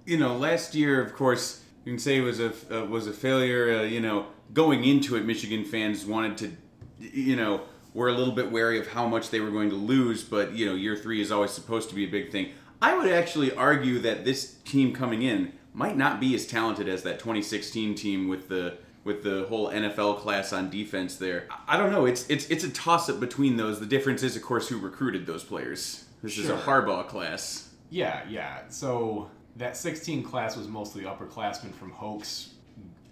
You 0.07 0.17
know, 0.17 0.37
last 0.37 0.73
year, 0.73 1.01
of 1.01 1.13
course, 1.13 1.63
you 1.83 1.91
can 1.91 1.99
say 1.99 2.17
it 2.17 2.21
was 2.21 2.39
a 2.39 2.53
uh, 2.71 2.85
was 2.85 3.07
a 3.07 3.11
failure. 3.11 3.79
Uh, 3.79 3.83
you 3.83 3.99
know, 3.99 4.27
going 4.53 4.85
into 4.85 5.17
it, 5.17 5.25
Michigan 5.25 5.65
fans 5.65 6.05
wanted 6.05 6.37
to, 6.37 6.51
you 6.99 7.35
know, 7.35 7.61
were 7.93 8.07
a 8.07 8.13
little 8.13 8.33
bit 8.33 8.49
wary 8.49 8.79
of 8.79 8.87
how 8.87 9.05
much 9.05 9.31
they 9.31 9.41
were 9.41 9.51
going 9.51 9.69
to 9.69 9.75
lose. 9.75 10.23
But 10.23 10.53
you 10.53 10.65
know, 10.65 10.75
year 10.75 10.95
three 10.95 11.21
is 11.21 11.29
always 11.29 11.51
supposed 11.51 11.89
to 11.89 11.95
be 11.95 12.05
a 12.05 12.09
big 12.09 12.31
thing. 12.31 12.53
I 12.81 12.97
would 12.97 13.11
actually 13.11 13.53
argue 13.53 13.99
that 13.99 14.23
this 14.23 14.53
team 14.63 14.93
coming 14.93 15.23
in 15.23 15.51
might 15.73 15.97
not 15.97 16.19
be 16.19 16.33
as 16.35 16.47
talented 16.47 16.87
as 16.87 17.03
that 17.03 17.19
2016 17.19 17.95
team 17.95 18.29
with 18.29 18.47
the 18.47 18.77
with 19.03 19.23
the 19.23 19.45
whole 19.49 19.69
NFL 19.69 20.19
class 20.19 20.53
on 20.53 20.69
defense 20.69 21.15
there. 21.15 21.47
I 21.67 21.77
don't 21.77 21.91
know. 21.91 22.05
It's 22.05 22.29
it's 22.29 22.49
it's 22.49 22.63
a 22.63 22.69
toss 22.69 23.09
up 23.09 23.19
between 23.19 23.57
those. 23.57 23.79
The 23.79 23.85
difference 23.85 24.23
is, 24.23 24.35
of 24.35 24.41
course, 24.41 24.69
who 24.69 24.79
recruited 24.79 25.25
those 25.25 25.43
players. 25.43 26.05
This 26.23 26.37
is 26.37 26.49
a 26.49 26.57
Harbaugh 26.57 27.07
class. 27.07 27.69
Yeah, 27.89 28.21
yeah. 28.29 28.63
So 28.69 29.29
that 29.57 29.75
16 29.75 30.23
class 30.23 30.55
was 30.55 30.67
mostly 30.67 31.03
upperclassmen 31.03 31.73
from 31.73 31.91
Hoke's 31.91 32.53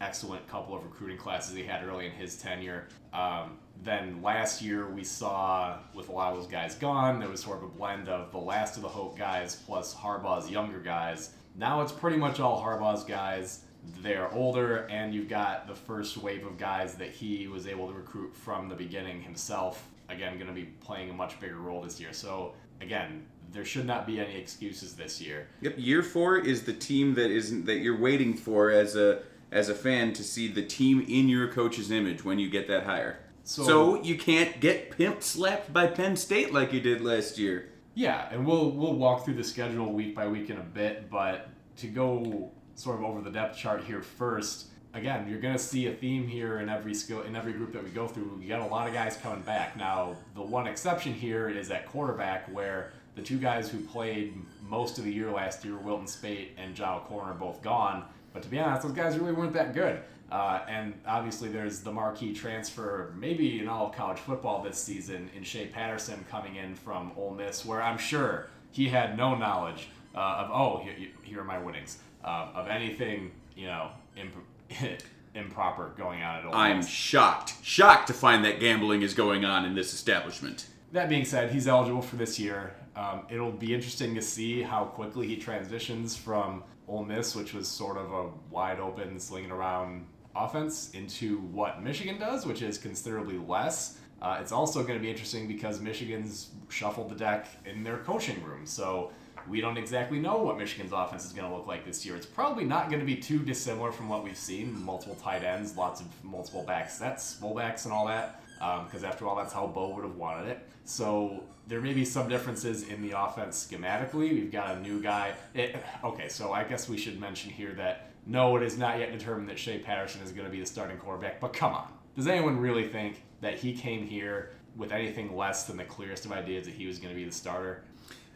excellent 0.02 0.46
couple 0.48 0.76
of 0.76 0.84
recruiting 0.84 1.18
classes 1.18 1.56
he 1.56 1.64
had 1.64 1.84
early 1.84 2.06
in 2.06 2.12
his 2.12 2.38
tenure. 2.38 2.88
Um, 3.14 3.58
then 3.84 4.22
last 4.22 4.62
year 4.62 4.90
we 4.90 5.04
saw, 5.04 5.78
with 5.94 6.10
a 6.10 6.12
lot 6.12 6.34
of 6.34 6.40
those 6.40 6.48
guys 6.48 6.76
gone, 6.76 7.20
there 7.20 7.30
was 7.30 7.42
sort 7.42 7.58
of 7.58 7.64
a 7.64 7.68
blend 7.68 8.10
of 8.10 8.32
the 8.32 8.38
last 8.38 8.76
of 8.76 8.84
the 8.84 8.90
Hoke 8.90 9.18
guys 9.18 9.56
plus 9.56 9.94
Harbaugh's 9.94 10.50
younger 10.50 10.80
guys. 10.80 11.32
Now 11.56 11.82
it's 11.82 11.92
pretty 11.92 12.18
much 12.18 12.40
all 12.40 12.62
Harbaugh's 12.62 13.04
guys. 13.04 13.62
They're 14.02 14.32
older, 14.34 14.88
and 14.90 15.14
you've 15.14 15.30
got 15.30 15.68
the 15.68 15.76
first 15.76 16.18
wave 16.18 16.46
of 16.46 16.58
guys 16.58 16.96
that 16.96 17.12
he 17.12 17.48
was 17.48 17.68
able 17.68 17.88
to 17.88 17.94
recruit 17.94 18.36
from 18.36 18.68
the 18.68 18.76
beginning 18.76 19.22
himself. 19.22 19.88
Again, 20.10 20.36
going 20.36 20.48
to 20.48 20.54
be 20.54 20.66
playing 20.66 21.12
a 21.12 21.14
much 21.14 21.40
bigger 21.40 21.58
role 21.58 21.82
this 21.82 22.00
year. 22.00 22.12
So, 22.12 22.54
again, 22.82 23.26
there 23.52 23.66
should 23.66 23.86
not 23.86 24.06
be 24.08 24.20
any 24.20 24.36
excuses 24.38 24.96
this 24.96 25.22
year. 25.22 25.48
Yep, 25.62 25.76
year 25.78 26.04
four 26.04 26.38
is 26.38 26.64
the 26.64 26.74
team 26.74 27.14
that 27.16 27.32
isn't 27.32 27.66
that 27.66 27.78
you're 27.78 27.98
waiting 28.00 28.34
for 28.36 28.70
as 28.72 28.96
a 28.96 29.24
as 29.52 29.70
a 29.70 29.76
fan 29.76 30.12
to 30.14 30.24
see 30.24 30.48
the 30.48 30.64
team 30.64 31.06
in 31.08 31.30
your 31.30 31.48
coach's 31.48 31.90
image 31.92 32.26
when 32.26 32.40
you 32.40 32.50
get 32.50 32.68
that 32.68 32.84
hire. 32.84 33.20
So- 33.44 33.64
So, 33.64 34.04
you 34.04 34.18
can't 34.18 34.60
get 34.60 34.98
pimp 34.98 35.22
slapped 35.22 35.72
by 35.72 35.88
Penn 35.88 36.16
State 36.18 36.52
like 36.52 36.74
you 36.74 36.82
did 36.82 37.02
last 37.02 37.38
year. 37.38 37.70
Yeah, 37.94 38.28
and 38.32 38.46
we'll 38.46 38.72
we'll 38.72 38.96
walk 38.96 39.24
through 39.24 39.36
the 39.36 39.44
schedule 39.44 39.94
week 39.94 40.16
by 40.16 40.28
week 40.28 40.50
in 40.50 40.58
a 40.58 40.62
bit, 40.64 41.10
but 41.10 41.50
to 41.78 41.88
go 41.88 42.52
sort 42.74 42.98
of 42.98 43.04
over 43.06 43.22
the 43.22 43.30
depth 43.30 43.58
chart 43.58 43.84
here 43.86 44.02
first, 44.02 44.66
again, 44.94 45.28
you're 45.30 45.40
gonna 45.40 45.58
see 45.60 45.88
a 45.88 45.94
theme 45.94 46.28
here 46.28 46.60
in 46.60 46.68
every 46.68 46.94
skill 46.94 47.22
in 47.22 47.36
every 47.36 47.54
group 47.54 47.72
that 47.72 47.84
we 47.84 47.92
go 47.92 48.08
through. 48.08 48.36
We 48.38 48.48
got 48.48 48.60
a 48.62 48.66
lot 48.66 48.88
of 48.88 48.94
guys 48.94 49.16
coming 49.16 49.44
back. 49.44 49.78
Now, 49.78 50.16
the 50.34 50.42
one 50.42 50.68
exception 50.68 51.14
here 51.14 51.48
is 51.48 51.70
at 51.72 51.86
quarterback, 51.88 52.54
where 52.54 52.92
the 53.16 53.22
two 53.22 53.38
guys 53.38 53.70
who 53.70 53.80
played 53.80 54.34
most 54.68 54.98
of 54.98 55.06
the 55.06 55.12
year 55.12 55.32
last 55.32 55.64
year, 55.64 55.78
Wilton 55.78 56.08
Speight 56.08 56.52
and 56.58 56.76
John 56.76 56.98
O'Korn, 56.98 57.30
are 57.30 57.34
both 57.34 57.62
gone. 57.62 58.04
But 58.34 58.44
to 58.44 58.50
be 58.50 58.60
honest, 58.60 58.84
those 58.84 58.92
guys 58.92 59.18
really 59.18 59.32
weren't 59.32 59.54
that 59.54 59.74
good. 59.74 60.02
Uh, 60.32 60.62
and 60.68 60.94
obviously, 61.08 61.50
there's 61.50 61.82
the 61.82 61.92
marquee 61.92 62.34
transfer, 62.34 63.14
maybe 63.18 63.60
in 63.60 63.68
all 63.68 63.88
of 63.88 63.96
college 63.96 64.18
football 64.18 64.62
this 64.62 64.78
season, 64.78 65.30
in 65.36 65.44
Shea 65.44 65.68
Patterson 65.68 66.26
coming 66.30 66.56
in 66.56 66.76
from 66.76 67.12
Ole 67.16 67.34
Miss, 67.36 67.64
where 67.66 67.82
I'm 67.82 67.98
sure 67.98 68.48
he 68.72 68.90
had 68.90 69.18
no 69.18 69.36
knowledge 69.36 69.90
uh, 70.16 70.46
of, 70.46 70.52
oh, 70.52 70.82
here, 70.84 71.10
here 71.24 71.40
are 71.42 71.46
my 71.46 71.60
winnings, 71.60 72.00
uh, 72.24 72.50
of 72.56 72.68
anything, 72.68 73.32
you 73.56 73.68
know, 73.68 73.90
imp- 74.18 75.02
improper 75.36 75.92
going 75.96 76.24
on 76.24 76.40
at 76.40 76.46
Ole 76.46 76.52
Miss. 76.52 76.58
I'm 76.60 76.84
shocked, 76.84 77.54
shocked 77.62 78.08
to 78.08 78.14
find 78.14 78.44
that 78.46 78.60
gambling 78.60 79.04
is 79.04 79.14
going 79.14 79.46
on 79.46 79.64
in 79.64 79.76
this 79.76 79.94
establishment. 79.94 80.68
That 80.92 81.08
being 81.08 81.26
said, 81.26 81.52
he's 81.52 81.68
eligible 81.68 82.02
for 82.02 82.16
this 82.16 82.40
year. 82.40 82.74
Um, 82.96 83.26
it'll 83.30 83.52
be 83.52 83.74
interesting 83.74 84.16
to 84.16 84.22
see 84.22 84.62
how 84.62 84.86
quickly 84.86 85.28
he 85.28 85.36
transitions 85.38 86.16
from 86.16 86.64
Ole 86.88 87.04
Miss, 87.04 87.36
which 87.36 87.54
was 87.54 87.68
sort 87.68 87.98
of 87.98 88.12
a 88.12 88.30
wide 88.50 88.80
open, 88.80 89.20
slinging 89.20 89.52
around 89.52 90.06
offense, 90.36 90.92
into 90.92 91.40
what 91.40 91.84
Michigan 91.84 92.20
does, 92.20 92.46
which 92.46 92.62
is 92.62 92.78
considerably 92.78 93.38
less. 93.38 93.98
Uh, 94.22 94.38
it's 94.40 94.52
also 94.52 94.82
going 94.82 94.98
to 94.98 95.02
be 95.02 95.10
interesting 95.10 95.48
because 95.48 95.82
Michigan's 95.82 96.52
shuffled 96.70 97.10
the 97.10 97.16
deck 97.16 97.48
in 97.66 97.84
their 97.84 97.98
coaching 97.98 98.42
room. 98.44 98.66
So 98.66 99.12
we 99.48 99.62
don't 99.62 99.78
exactly 99.78 100.20
know 100.20 100.38
what 100.38 100.58
Michigan's 100.58 100.94
offense 100.94 101.26
is 101.26 101.32
going 101.32 101.48
to 101.50 101.56
look 101.56 101.68
like 101.68 101.86
this 101.86 102.06
year. 102.06 102.16
It's 102.16 102.26
probably 102.26 102.64
not 102.64 102.90
going 102.90 103.00
to 103.00 103.06
be 103.06 103.18
too 103.18 103.40
dissimilar 103.40 103.92
from 103.92 104.10
what 104.10 104.24
we've 104.24 104.38
seen 104.38 104.84
multiple 104.84 105.16
tight 105.16 105.44
ends, 105.44 105.76
lots 105.76 106.02
of 106.02 106.08
multiple 106.24 106.64
back 106.64 106.90
sets, 106.90 107.38
fullbacks, 107.40 107.86
and 107.86 107.94
all 107.94 108.08
that. 108.08 108.42
Because 108.60 109.04
after 109.04 109.28
all, 109.28 109.36
that's 109.36 109.54
how 109.54 109.68
Bo 109.68 109.96
would 109.96 110.04
have 110.04 110.16
wanted 110.16 110.48
it. 110.48 110.68
So 110.84 111.44
there 111.68 111.82
may 111.82 111.94
be 111.94 112.06
some 112.06 112.30
differences 112.30 112.88
in 112.88 113.02
the 113.02 113.20
offense 113.20 113.68
schematically. 113.70 114.32
We've 114.32 114.52
got 114.52 114.78
a 114.78 114.80
new 114.80 115.02
guy. 115.02 115.34
It, 115.54 115.76
okay, 116.04 116.30
so 116.30 116.52
I 116.52 116.64
guess 116.64 116.88
we 116.88 116.98
should 116.98 117.20
mention 117.20 117.52
here 117.52 117.74
that 117.74 118.12
no, 118.28 118.56
it 118.56 118.64
is 118.64 118.78
not 118.78 118.98
yet 119.00 119.12
determined 119.12 119.50
that 119.50 119.60
Shea 119.60 119.80
Patterson 119.80 120.22
is 120.22 120.32
going 120.32 120.46
to 120.46 120.52
be 120.52 120.60
the 120.60 120.66
starting 120.66 120.98
quarterback. 120.98 121.40
But 121.40 121.54
come 121.54 121.74
on, 121.74 121.88
does 122.16 122.28
anyone 122.28 122.58
really 122.58 122.88
think 122.88 123.22
that 123.42 123.60
he 123.60 123.74
came 123.74 124.06
here 124.06 124.52
with 124.76 124.92
anything 124.92 125.36
less 125.36 125.66
than 125.66 125.78
the 125.78 125.84
clearest 125.84 126.26
of 126.26 126.32
ideas 126.32 126.66
that 126.66 126.74
he 126.74 126.88
was 126.88 126.98
going 126.98 127.14
to 127.14 127.16
be 127.16 127.26
the 127.26 127.32
starter? 127.32 127.84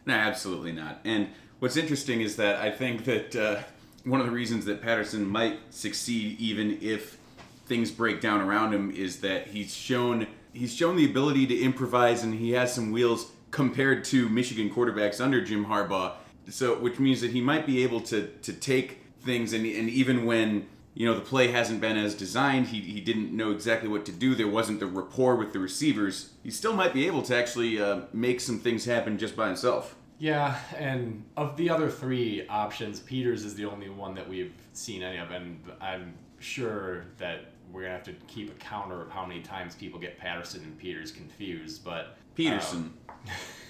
No, 0.06 0.14
absolutely 0.14 0.72
not. 0.72 1.00
And 1.04 1.28
what's 1.58 1.76
interesting 1.76 2.20
is 2.20 2.36
that 2.36 2.56
I 2.56 2.70
think 2.70 3.04
that 3.04 3.36
uh, 3.36 3.62
one 4.04 4.20
of 4.20 4.26
the 4.26 4.32
reasons 4.32 4.64
that 4.66 4.80
Patterson 4.80 5.26
might 5.26 5.58
succeed, 5.70 6.38
even 6.40 6.78
if 6.80 7.18
things 7.70 7.92
break 7.92 8.20
down 8.20 8.40
around 8.40 8.74
him, 8.74 8.90
is 8.90 9.20
that 9.20 9.46
he's 9.46 9.72
shown 9.72 10.26
he's 10.52 10.74
shown 10.74 10.96
the 10.96 11.06
ability 11.06 11.46
to 11.46 11.58
improvise 11.58 12.24
and 12.24 12.34
he 12.34 12.50
has 12.50 12.74
some 12.74 12.90
wheels 12.90 13.30
compared 13.52 14.04
to 14.04 14.28
Michigan 14.28 14.68
quarterbacks 14.68 15.20
under 15.20 15.40
Jim 15.40 15.64
Harbaugh. 15.66 16.14
So, 16.48 16.76
which 16.80 16.98
means 16.98 17.20
that 17.20 17.30
he 17.30 17.40
might 17.40 17.64
be 17.64 17.84
able 17.84 18.00
to 18.02 18.26
to 18.26 18.52
take 18.52 18.98
things 19.22 19.52
and 19.52 19.64
and 19.64 19.88
even 19.88 20.26
when 20.26 20.66
you 20.94 21.06
know 21.06 21.14
the 21.14 21.20
play 21.20 21.48
hasn't 21.52 21.80
been 21.80 21.96
as 21.96 22.16
designed, 22.16 22.66
he 22.66 22.80
he 22.80 23.00
didn't 23.00 23.30
know 23.34 23.52
exactly 23.52 23.88
what 23.88 24.04
to 24.06 24.12
do. 24.12 24.34
There 24.34 24.48
wasn't 24.48 24.80
the 24.80 24.86
rapport 24.86 25.36
with 25.36 25.52
the 25.52 25.60
receivers. 25.60 26.32
He 26.42 26.50
still 26.50 26.74
might 26.74 26.92
be 26.92 27.06
able 27.06 27.22
to 27.22 27.36
actually 27.36 27.80
uh, 27.80 28.00
make 28.12 28.40
some 28.40 28.58
things 28.58 28.84
happen 28.84 29.16
just 29.16 29.36
by 29.36 29.46
himself. 29.46 29.94
Yeah, 30.18 30.58
and 30.76 31.24
of 31.36 31.56
the 31.56 31.70
other 31.70 31.88
three 31.88 32.46
options, 32.48 33.00
Peters 33.00 33.44
is 33.44 33.54
the 33.54 33.64
only 33.64 33.88
one 33.88 34.14
that 34.16 34.28
we've 34.28 34.52
seen 34.72 35.02
any 35.02 35.16
of, 35.16 35.30
and 35.30 35.58
I'm 35.80 36.12
sure 36.40 37.04
that 37.18 37.52
we're 37.72 37.82
gonna 37.82 37.94
have 37.94 38.04
to 38.04 38.12
keep 38.26 38.50
a 38.50 38.54
counter 38.54 39.00
of 39.02 39.10
how 39.10 39.24
many 39.24 39.40
times 39.40 39.74
people 39.74 39.98
get 39.98 40.18
Patterson 40.18 40.62
and 40.62 40.78
Peters 40.78 41.10
confused. 41.10 41.84
But 41.84 42.16
Peterson. 42.34 42.92
um, 43.08 43.14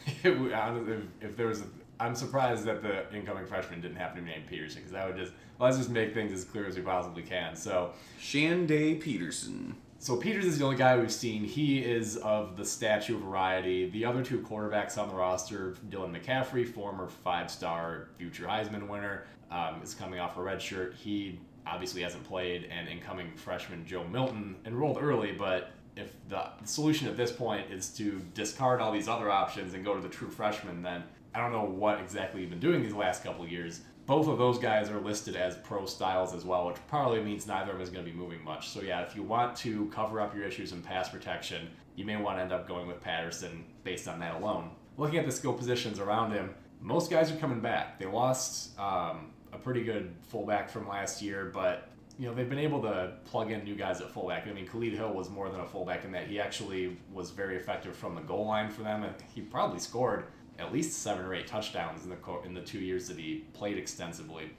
if, 0.24 1.02
if 1.20 1.36
there 1.36 1.46
was, 1.46 1.60
a, 1.60 1.64
I'm 1.98 2.14
surprised 2.14 2.64
that 2.64 2.82
the 2.82 3.12
incoming 3.14 3.46
freshman 3.46 3.80
didn't 3.80 3.96
happen 3.96 4.16
to 4.18 4.22
be 4.22 4.30
named 4.30 4.46
Peterson 4.46 4.80
because 4.80 4.92
that 4.92 5.06
would 5.06 5.16
just 5.16 5.32
let's 5.58 5.76
just 5.76 5.90
make 5.90 6.14
things 6.14 6.32
as 6.32 6.44
clear 6.44 6.66
as 6.66 6.76
we 6.76 6.82
possibly 6.82 7.22
can. 7.22 7.54
So 7.54 7.92
Shanday 8.20 9.00
Peterson. 9.00 9.76
So 9.98 10.16
Peters 10.16 10.46
is 10.46 10.58
the 10.58 10.64
only 10.64 10.78
guy 10.78 10.96
we've 10.98 11.12
seen. 11.12 11.44
He 11.44 11.80
is 11.80 12.16
of 12.16 12.56
the 12.56 12.64
statue 12.64 13.18
variety. 13.18 13.90
The 13.90 14.06
other 14.06 14.24
two 14.24 14.38
quarterbacks 14.38 14.96
on 14.96 15.08
the 15.08 15.14
roster, 15.14 15.76
Dylan 15.90 16.18
McCaffrey, 16.18 16.66
former 16.66 17.06
five-star 17.06 18.08
future 18.16 18.46
Heisman 18.46 18.88
winner, 18.88 19.26
um, 19.50 19.82
is 19.82 19.92
coming 19.92 20.18
off 20.18 20.38
a 20.38 20.42
red 20.42 20.62
shirt. 20.62 20.94
He 20.94 21.38
obviously 21.66 22.02
hasn't 22.02 22.24
played, 22.24 22.68
and 22.70 22.88
incoming 22.88 23.32
freshman 23.36 23.86
Joe 23.86 24.04
Milton 24.04 24.56
enrolled 24.64 24.98
early, 25.00 25.32
but 25.32 25.70
if 25.96 26.12
the 26.28 26.48
solution 26.64 27.08
at 27.08 27.16
this 27.16 27.32
point 27.32 27.70
is 27.70 27.88
to 27.90 28.20
discard 28.34 28.80
all 28.80 28.92
these 28.92 29.08
other 29.08 29.30
options 29.30 29.74
and 29.74 29.84
go 29.84 29.94
to 29.94 30.00
the 30.00 30.08
true 30.08 30.30
freshman, 30.30 30.82
then 30.82 31.02
I 31.34 31.40
don't 31.40 31.52
know 31.52 31.64
what 31.64 32.00
exactly 32.00 32.40
you've 32.40 32.50
been 32.50 32.60
doing 32.60 32.82
these 32.82 32.92
last 32.92 33.22
couple 33.22 33.46
years. 33.46 33.80
Both 34.06 34.26
of 34.26 34.38
those 34.38 34.58
guys 34.58 34.90
are 34.90 35.00
listed 35.00 35.36
as 35.36 35.56
pro 35.56 35.86
styles 35.86 36.34
as 36.34 36.44
well, 36.44 36.66
which 36.66 36.76
probably 36.88 37.22
means 37.22 37.46
neither 37.46 37.70
of 37.70 37.76
them 37.76 37.82
is 37.82 37.90
going 37.90 38.04
to 38.04 38.10
be 38.10 38.16
moving 38.16 38.42
much. 38.42 38.70
So 38.70 38.80
yeah, 38.80 39.02
if 39.02 39.14
you 39.14 39.22
want 39.22 39.56
to 39.58 39.86
cover 39.86 40.20
up 40.20 40.34
your 40.34 40.44
issues 40.44 40.72
in 40.72 40.82
pass 40.82 41.08
protection, 41.08 41.68
you 41.94 42.04
may 42.04 42.16
want 42.16 42.38
to 42.38 42.42
end 42.42 42.52
up 42.52 42.66
going 42.66 42.88
with 42.88 43.00
Patterson 43.00 43.64
based 43.84 44.08
on 44.08 44.18
that 44.20 44.40
alone. 44.40 44.70
Looking 44.96 45.18
at 45.18 45.26
the 45.26 45.32
skill 45.32 45.52
positions 45.52 46.00
around 46.00 46.32
him, 46.32 46.54
most 46.80 47.10
guys 47.10 47.30
are 47.30 47.36
coming 47.36 47.60
back. 47.60 47.98
They 47.98 48.06
lost 48.06 48.78
um, 48.78 49.30
a 49.52 49.58
pretty 49.58 49.82
good 49.82 50.14
fullback 50.28 50.70
from 50.70 50.88
last 50.88 51.22
year, 51.22 51.50
but 51.52 51.88
you 52.18 52.26
know 52.26 52.34
they've 52.34 52.48
been 52.48 52.58
able 52.58 52.82
to 52.82 53.14
plug 53.24 53.50
in 53.50 53.64
new 53.64 53.74
guys 53.74 54.00
at 54.00 54.10
fullback. 54.10 54.46
I 54.46 54.52
mean, 54.52 54.66
Khalid 54.66 54.92
Hill 54.92 55.12
was 55.12 55.30
more 55.30 55.48
than 55.48 55.60
a 55.60 55.66
fullback 55.66 56.04
in 56.04 56.12
that 56.12 56.26
he 56.26 56.38
actually 56.40 56.96
was 57.12 57.30
very 57.30 57.56
effective 57.56 57.96
from 57.96 58.14
the 58.14 58.20
goal 58.20 58.46
line 58.46 58.70
for 58.70 58.82
them, 58.82 59.06
he 59.34 59.40
probably 59.40 59.78
scored 59.78 60.26
at 60.58 60.72
least 60.72 61.02
seven 61.02 61.24
or 61.24 61.34
eight 61.34 61.46
touchdowns 61.46 62.04
in 62.04 62.10
the 62.10 62.16
co- 62.16 62.42
in 62.44 62.52
the 62.52 62.60
two 62.60 62.78
years 62.78 63.08
that 63.08 63.18
he 63.18 63.44
played 63.54 63.78
extensively. 63.78 64.50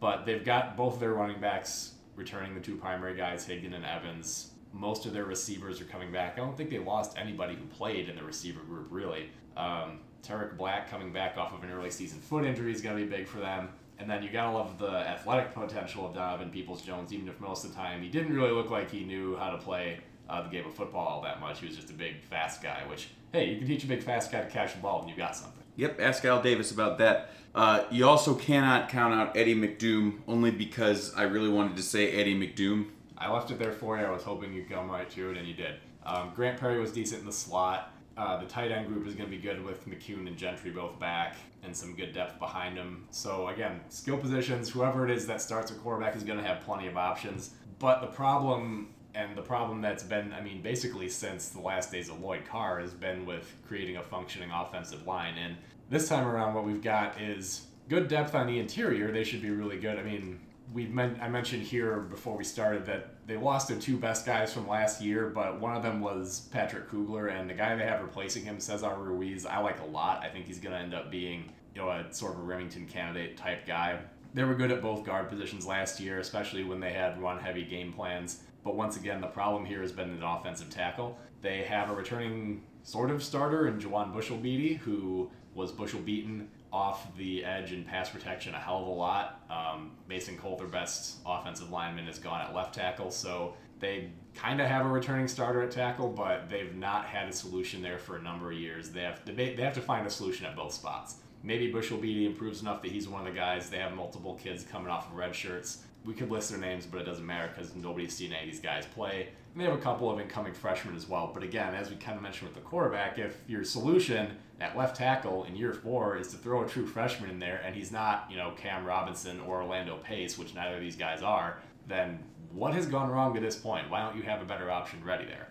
But 0.00 0.24
they've 0.24 0.44
got 0.44 0.76
both 0.76 0.98
their 0.98 1.12
running 1.12 1.40
backs 1.40 1.94
returning, 2.16 2.54
the 2.54 2.60
two 2.60 2.76
primary 2.76 3.16
guys, 3.16 3.46
Higdon 3.46 3.74
and 3.74 3.84
Evans. 3.84 4.52
Most 4.72 5.04
of 5.04 5.12
their 5.12 5.24
receivers 5.24 5.80
are 5.80 5.84
coming 5.84 6.10
back. 6.10 6.34
I 6.34 6.36
don't 6.36 6.56
think 6.56 6.70
they 6.70 6.78
lost 6.78 7.18
anybody 7.18 7.54
who 7.54 7.64
played 7.66 8.08
in 8.08 8.16
the 8.16 8.24
receiver 8.24 8.62
group 8.62 8.88
really. 8.90 9.28
Um, 9.56 10.00
Tarik 10.22 10.56
Black 10.56 10.90
coming 10.90 11.12
back 11.12 11.36
off 11.36 11.52
of 11.52 11.62
an 11.62 11.70
early 11.70 11.90
season 11.90 12.20
foot 12.20 12.44
injury 12.44 12.72
is 12.72 12.80
going 12.80 12.96
to 12.96 13.04
be 13.04 13.08
big 13.08 13.28
for 13.28 13.38
them. 13.38 13.68
And 14.02 14.10
then 14.10 14.24
you 14.24 14.30
gotta 14.30 14.50
love 14.50 14.78
the 14.78 14.90
athletic 14.90 15.54
potential 15.54 16.08
of 16.08 16.14
Donovan 16.14 16.50
Peoples 16.50 16.82
Jones, 16.82 17.12
even 17.12 17.28
if 17.28 17.38
most 17.38 17.64
of 17.64 17.70
the 17.70 17.76
time 17.76 18.02
he 18.02 18.08
didn't 18.08 18.34
really 18.34 18.50
look 18.50 18.68
like 18.68 18.90
he 18.90 19.04
knew 19.04 19.36
how 19.36 19.50
to 19.50 19.58
play 19.58 20.00
uh, 20.28 20.42
the 20.42 20.48
game 20.48 20.66
of 20.66 20.74
football 20.74 21.06
all 21.06 21.22
that 21.22 21.40
much. 21.40 21.60
He 21.60 21.66
was 21.66 21.76
just 21.76 21.88
a 21.88 21.92
big, 21.92 22.20
fast 22.20 22.64
guy, 22.64 22.80
which, 22.90 23.10
hey, 23.32 23.50
you 23.50 23.58
can 23.58 23.66
teach 23.68 23.84
a 23.84 23.86
big, 23.86 24.02
fast 24.02 24.32
guy 24.32 24.40
to 24.40 24.50
catch 24.50 24.74
the 24.74 24.80
ball 24.80 25.02
and 25.02 25.08
you 25.08 25.14
got 25.14 25.36
something. 25.36 25.62
Yep, 25.76 26.00
ask 26.00 26.24
Al 26.24 26.42
Davis 26.42 26.72
about 26.72 26.98
that. 26.98 27.30
Uh, 27.54 27.84
you 27.92 28.08
also 28.08 28.34
cannot 28.34 28.88
count 28.88 29.14
out 29.14 29.36
Eddie 29.36 29.54
McDoom 29.54 30.18
only 30.26 30.50
because 30.50 31.14
I 31.14 31.22
really 31.22 31.48
wanted 31.48 31.76
to 31.76 31.82
say 31.84 32.10
Eddie 32.10 32.34
McDoom. 32.34 32.88
I 33.16 33.30
left 33.30 33.52
it 33.52 33.60
there 33.60 33.70
for 33.70 33.96
you. 33.98 34.04
I 34.04 34.10
was 34.10 34.24
hoping 34.24 34.52
you'd 34.52 34.68
come 34.68 34.90
right 34.90 35.08
to 35.10 35.30
it, 35.30 35.36
and 35.36 35.46
you 35.46 35.54
did. 35.54 35.76
Um, 36.04 36.32
Grant 36.34 36.58
Perry 36.58 36.80
was 36.80 36.90
decent 36.90 37.20
in 37.20 37.26
the 37.26 37.32
slot. 37.32 37.94
Uh, 38.16 38.38
the 38.38 38.46
tight 38.46 38.70
end 38.70 38.86
group 38.88 39.06
is 39.06 39.14
going 39.14 39.28
to 39.30 39.34
be 39.34 39.40
good 39.40 39.64
with 39.64 39.88
McCune 39.88 40.26
and 40.26 40.36
Gentry 40.36 40.70
both 40.70 40.98
back 40.98 41.36
and 41.62 41.74
some 41.74 41.94
good 41.94 42.12
depth 42.12 42.38
behind 42.38 42.76
them. 42.76 43.06
So, 43.10 43.48
again, 43.48 43.80
skill 43.88 44.18
positions, 44.18 44.68
whoever 44.68 45.08
it 45.08 45.10
is 45.10 45.26
that 45.28 45.40
starts 45.40 45.70
a 45.70 45.74
quarterback 45.74 46.14
is 46.14 46.22
going 46.22 46.38
to 46.38 46.44
have 46.44 46.60
plenty 46.60 46.86
of 46.86 46.96
options. 46.96 47.50
But 47.78 48.00
the 48.00 48.08
problem, 48.08 48.88
and 49.14 49.36
the 49.36 49.42
problem 49.42 49.80
that's 49.80 50.02
been, 50.02 50.32
I 50.32 50.40
mean, 50.42 50.60
basically 50.60 51.08
since 51.08 51.48
the 51.48 51.60
last 51.60 51.90
days 51.90 52.10
of 52.10 52.20
Lloyd 52.20 52.44
Carr, 52.44 52.80
has 52.80 52.92
been 52.92 53.24
with 53.24 53.54
creating 53.66 53.96
a 53.96 54.02
functioning 54.02 54.50
offensive 54.50 55.06
line. 55.06 55.38
And 55.38 55.56
this 55.88 56.08
time 56.08 56.26
around, 56.26 56.54
what 56.54 56.64
we've 56.64 56.82
got 56.82 57.20
is 57.20 57.66
good 57.88 58.08
depth 58.08 58.34
on 58.34 58.46
the 58.46 58.58
interior. 58.58 59.10
They 59.10 59.24
should 59.24 59.42
be 59.42 59.50
really 59.50 59.78
good. 59.78 59.98
I 59.98 60.02
mean, 60.02 60.38
we 60.72 60.86
meant 60.86 61.20
I 61.20 61.28
mentioned 61.28 61.62
here 61.62 62.00
before 62.00 62.36
we 62.36 62.44
started 62.44 62.86
that 62.86 63.26
they 63.26 63.36
lost 63.36 63.68
their 63.68 63.78
two 63.78 63.96
best 63.96 64.26
guys 64.26 64.52
from 64.52 64.68
last 64.68 65.00
year, 65.00 65.28
but 65.28 65.60
one 65.60 65.76
of 65.76 65.82
them 65.82 66.00
was 66.00 66.48
Patrick 66.50 66.88
Kugler, 66.88 67.28
and 67.28 67.48
the 67.48 67.54
guy 67.54 67.74
they 67.76 67.84
have 67.84 68.02
replacing 68.02 68.44
him, 68.44 68.58
Cesar 68.58 68.94
Ruiz, 68.94 69.46
I 69.46 69.58
like 69.58 69.80
a 69.80 69.86
lot. 69.86 70.22
I 70.22 70.28
think 70.28 70.46
he's 70.46 70.58
going 70.58 70.74
to 70.74 70.80
end 70.80 70.94
up 70.94 71.10
being 71.10 71.52
you 71.74 71.80
know 71.80 71.90
a 71.90 72.06
sort 72.12 72.34
of 72.34 72.40
a 72.40 72.42
Rimington 72.42 72.88
candidate 72.88 73.36
type 73.36 73.66
guy. 73.66 73.98
They 74.34 74.44
were 74.44 74.54
good 74.54 74.70
at 74.70 74.80
both 74.80 75.04
guard 75.04 75.28
positions 75.28 75.66
last 75.66 76.00
year, 76.00 76.18
especially 76.18 76.64
when 76.64 76.80
they 76.80 76.92
had 76.92 77.20
run 77.20 77.38
heavy 77.38 77.64
game 77.64 77.92
plans. 77.92 78.42
But 78.64 78.76
once 78.76 78.96
again, 78.96 79.20
the 79.20 79.26
problem 79.26 79.64
here 79.64 79.82
has 79.82 79.92
been 79.92 80.10
an 80.10 80.22
offensive 80.22 80.70
tackle. 80.70 81.18
They 81.42 81.62
have 81.64 81.90
a 81.90 81.94
returning 81.94 82.62
sort 82.82 83.10
of 83.10 83.22
starter 83.22 83.66
in 83.66 83.78
Juwann 83.78 84.12
Bushell-Beatty, 84.12 84.74
who 84.74 85.30
was 85.54 85.72
Bushell 85.72 86.00
beaten 86.00 86.48
off 86.72 87.14
the 87.16 87.44
edge 87.44 87.72
and 87.72 87.86
pass 87.86 88.08
protection 88.08 88.54
a 88.54 88.58
hell 88.58 88.80
of 88.80 88.86
a 88.86 88.90
lot. 88.90 89.42
Um, 89.50 89.92
Mason 90.08 90.38
Cole, 90.38 90.56
their 90.56 90.66
best 90.66 91.18
offensive 91.26 91.70
lineman, 91.70 92.08
is 92.08 92.18
gone 92.18 92.40
at 92.40 92.54
left 92.54 92.74
tackle, 92.74 93.10
so 93.10 93.54
they 93.78 94.10
kind 94.34 94.60
of 94.60 94.68
have 94.68 94.86
a 94.86 94.88
returning 94.88 95.28
starter 95.28 95.62
at 95.62 95.70
tackle, 95.70 96.08
but 96.08 96.48
they've 96.48 96.74
not 96.74 97.04
had 97.04 97.28
a 97.28 97.32
solution 97.32 97.82
there 97.82 97.98
for 97.98 98.16
a 98.16 98.22
number 98.22 98.50
of 98.50 98.56
years. 98.56 98.90
They 98.90 99.02
have 99.02 99.24
to, 99.26 99.32
they 99.32 99.54
have 99.56 99.74
to 99.74 99.82
find 99.82 100.06
a 100.06 100.10
solution 100.10 100.46
at 100.46 100.56
both 100.56 100.72
spots. 100.72 101.16
Maybe 101.42 101.70
Bushell-Beatty 101.70 102.24
improves 102.24 102.62
enough 102.62 102.80
that 102.82 102.92
he's 102.92 103.08
one 103.08 103.26
of 103.26 103.34
the 103.34 103.38
guys. 103.38 103.68
They 103.68 103.78
have 103.78 103.94
multiple 103.94 104.34
kids 104.34 104.62
coming 104.62 104.88
off 104.88 105.10
of 105.10 105.16
red 105.16 105.34
shirts. 105.34 105.82
We 106.04 106.14
could 106.14 106.30
list 106.30 106.50
their 106.50 106.58
names, 106.58 106.86
but 106.86 107.00
it 107.00 107.04
doesn't 107.04 107.24
matter 107.24 107.50
because 107.54 107.74
nobody's 107.76 108.14
seen 108.14 108.32
any 108.32 108.44
of 108.44 108.50
these 108.50 108.60
guys 108.60 108.86
play. 108.86 109.28
And 109.52 109.60
they 109.60 109.66
have 109.66 109.78
a 109.78 109.82
couple 109.82 110.10
of 110.10 110.18
incoming 110.18 110.54
freshmen 110.54 110.96
as 110.96 111.08
well. 111.08 111.30
But 111.32 111.42
again, 111.42 111.74
as 111.74 111.90
we 111.90 111.96
kind 111.96 112.16
of 112.16 112.22
mentioned 112.22 112.48
with 112.48 112.56
the 112.56 112.68
quarterback, 112.68 113.18
if 113.18 113.36
your 113.46 113.64
solution 113.64 114.36
at 114.60 114.76
left 114.76 114.96
tackle 114.96 115.44
in 115.44 115.56
year 115.56 115.72
four 115.72 116.16
is 116.16 116.28
to 116.28 116.36
throw 116.36 116.64
a 116.64 116.68
true 116.68 116.86
freshman 116.86 117.30
in 117.30 117.38
there 117.38 117.60
and 117.64 117.74
he's 117.74 117.92
not, 117.92 118.26
you 118.30 118.36
know, 118.36 118.52
Cam 118.56 118.84
Robinson 118.84 119.40
or 119.40 119.62
Orlando 119.62 119.96
Pace, 119.98 120.38
which 120.38 120.54
neither 120.54 120.76
of 120.76 120.80
these 120.80 120.96
guys 120.96 121.22
are, 121.22 121.58
then 121.86 122.18
what 122.52 122.74
has 122.74 122.86
gone 122.86 123.10
wrong 123.10 123.34
to 123.34 123.40
this 123.40 123.56
point? 123.56 123.90
Why 123.90 124.00
don't 124.00 124.16
you 124.16 124.22
have 124.22 124.42
a 124.42 124.44
better 124.44 124.70
option 124.70 125.04
ready 125.04 125.24
there? 125.24 125.48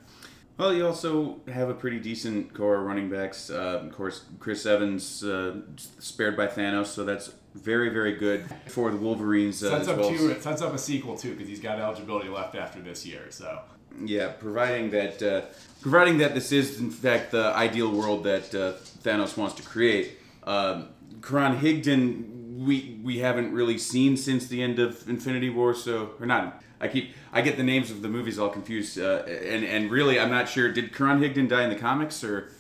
Well, 0.58 0.74
you 0.74 0.86
also 0.86 1.40
have 1.52 1.70
a 1.70 1.74
pretty 1.74 2.00
decent 2.00 2.54
core 2.54 2.78
of 2.78 2.86
running 2.86 3.10
backs. 3.10 3.50
Uh, 3.50 3.82
of 3.84 3.92
course, 3.94 4.26
Chris 4.40 4.66
Evans 4.66 5.24
uh, 5.24 5.62
spared 5.76 6.38
by 6.38 6.48
Thanos, 6.48 6.88
so 6.88 7.04
that's 7.04 7.34
very, 7.54 7.90
very 7.90 8.14
good 8.14 8.46
for 8.68 8.90
the 8.92 8.98
Wolverines. 8.98 9.64
Uh, 9.64 9.78
sets 9.78 9.88
up 9.88 9.98
well 9.98 10.10
two. 10.10 10.30
It 10.30 10.44
sets 10.44 10.62
up 10.62 10.74
a 10.74 10.78
sequel 10.78 11.18
too 11.18 11.32
because 11.34 11.48
he's 11.48 11.60
got 11.60 11.80
eligibility 11.80 12.30
left 12.30 12.56
after 12.56 12.80
this 12.80 13.06
year. 13.06 13.28
So 13.30 13.60
yeah, 14.04 14.30
providing 14.30 14.92
that 14.92 15.22
uh, 15.22 15.42
providing 15.82 16.20
that 16.20 16.34
this 16.34 16.52
is 16.52 16.80
in 16.80 16.90
fact 16.90 17.32
the 17.32 17.48
ideal 17.56 17.92
world 17.92 18.24
that 18.24 18.54
uh, 18.56 18.74
Thanos 19.04 19.38
wants 19.38 19.56
to 19.56 19.64
create. 19.64 20.18
Um, 20.44 20.90
Karan 21.22 21.58
Higdon, 21.58 22.66
we 22.66 23.00
we 23.04 23.20
haven't 23.20 23.54
really 23.54 23.78
seen 23.78 24.18
since 24.18 24.48
the 24.48 24.62
end 24.62 24.80
of 24.80 25.08
Infinity 25.08 25.50
War, 25.50 25.74
so 25.74 26.12
or 26.20 26.26
not. 26.26 26.64
I 26.80 26.88
keep 26.88 27.14
I 27.32 27.42
get 27.42 27.58
the 27.58 27.64
names 27.64 27.92
of 27.92 28.02
the 28.02 28.08
movies 28.08 28.40
all 28.40 28.50
confused, 28.50 28.98
uh, 28.98 29.24
and 29.26 29.64
and 29.66 29.92
really 29.92 30.20
I'm 30.20 30.32
not 30.32 30.50
sure. 30.50 30.72
Did 30.72 30.94
Karan 30.94 31.20
Higdon 31.20 31.48
die 31.48 31.64
in 31.64 31.70
the 31.70 31.76
comics, 31.76 32.24
or 32.24 32.52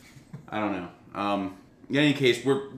I 0.49 0.59
don't 0.59 0.73
know. 0.73 0.87
Um, 1.15 1.57
in 1.89 1.97
any 1.97 2.13
case, 2.13 2.45
we're 2.45 2.69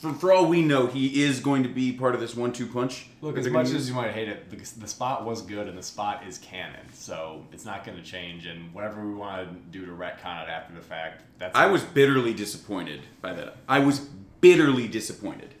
for, 0.00 0.12
for 0.14 0.32
all 0.32 0.46
we 0.46 0.62
know, 0.62 0.86
he 0.86 1.22
is 1.22 1.40
going 1.40 1.62
to 1.64 1.68
be 1.68 1.92
part 1.92 2.14
of 2.14 2.20
this 2.20 2.34
one-two 2.36 2.66
punch. 2.66 3.06
Look, 3.20 3.36
as 3.36 3.48
much 3.48 3.70
as 3.70 3.88
you 3.88 3.94
might 3.94 4.12
hate 4.12 4.28
it, 4.28 4.50
the, 4.50 4.56
the 4.80 4.88
spot 4.88 5.24
was 5.24 5.42
good 5.42 5.66
and 5.66 5.76
the 5.76 5.82
spot 5.82 6.24
is 6.26 6.38
canon, 6.38 6.86
so 6.92 7.44
it's 7.52 7.64
not 7.64 7.84
going 7.84 7.98
to 7.98 8.04
change. 8.04 8.46
And 8.46 8.72
whatever 8.72 9.04
we 9.04 9.14
want 9.14 9.48
to 9.48 9.78
do 9.78 9.84
to 9.86 9.92
retcon 9.92 10.44
it 10.44 10.48
after 10.48 10.74
the 10.74 10.80
fact, 10.80 11.22
that's. 11.38 11.56
I 11.56 11.66
was 11.66 11.82
bitterly 11.82 12.32
disappointed 12.32 13.00
by 13.20 13.32
that. 13.34 13.56
I 13.68 13.80
was 13.80 14.00
bitterly 14.40 14.88
disappointed. 14.88 15.54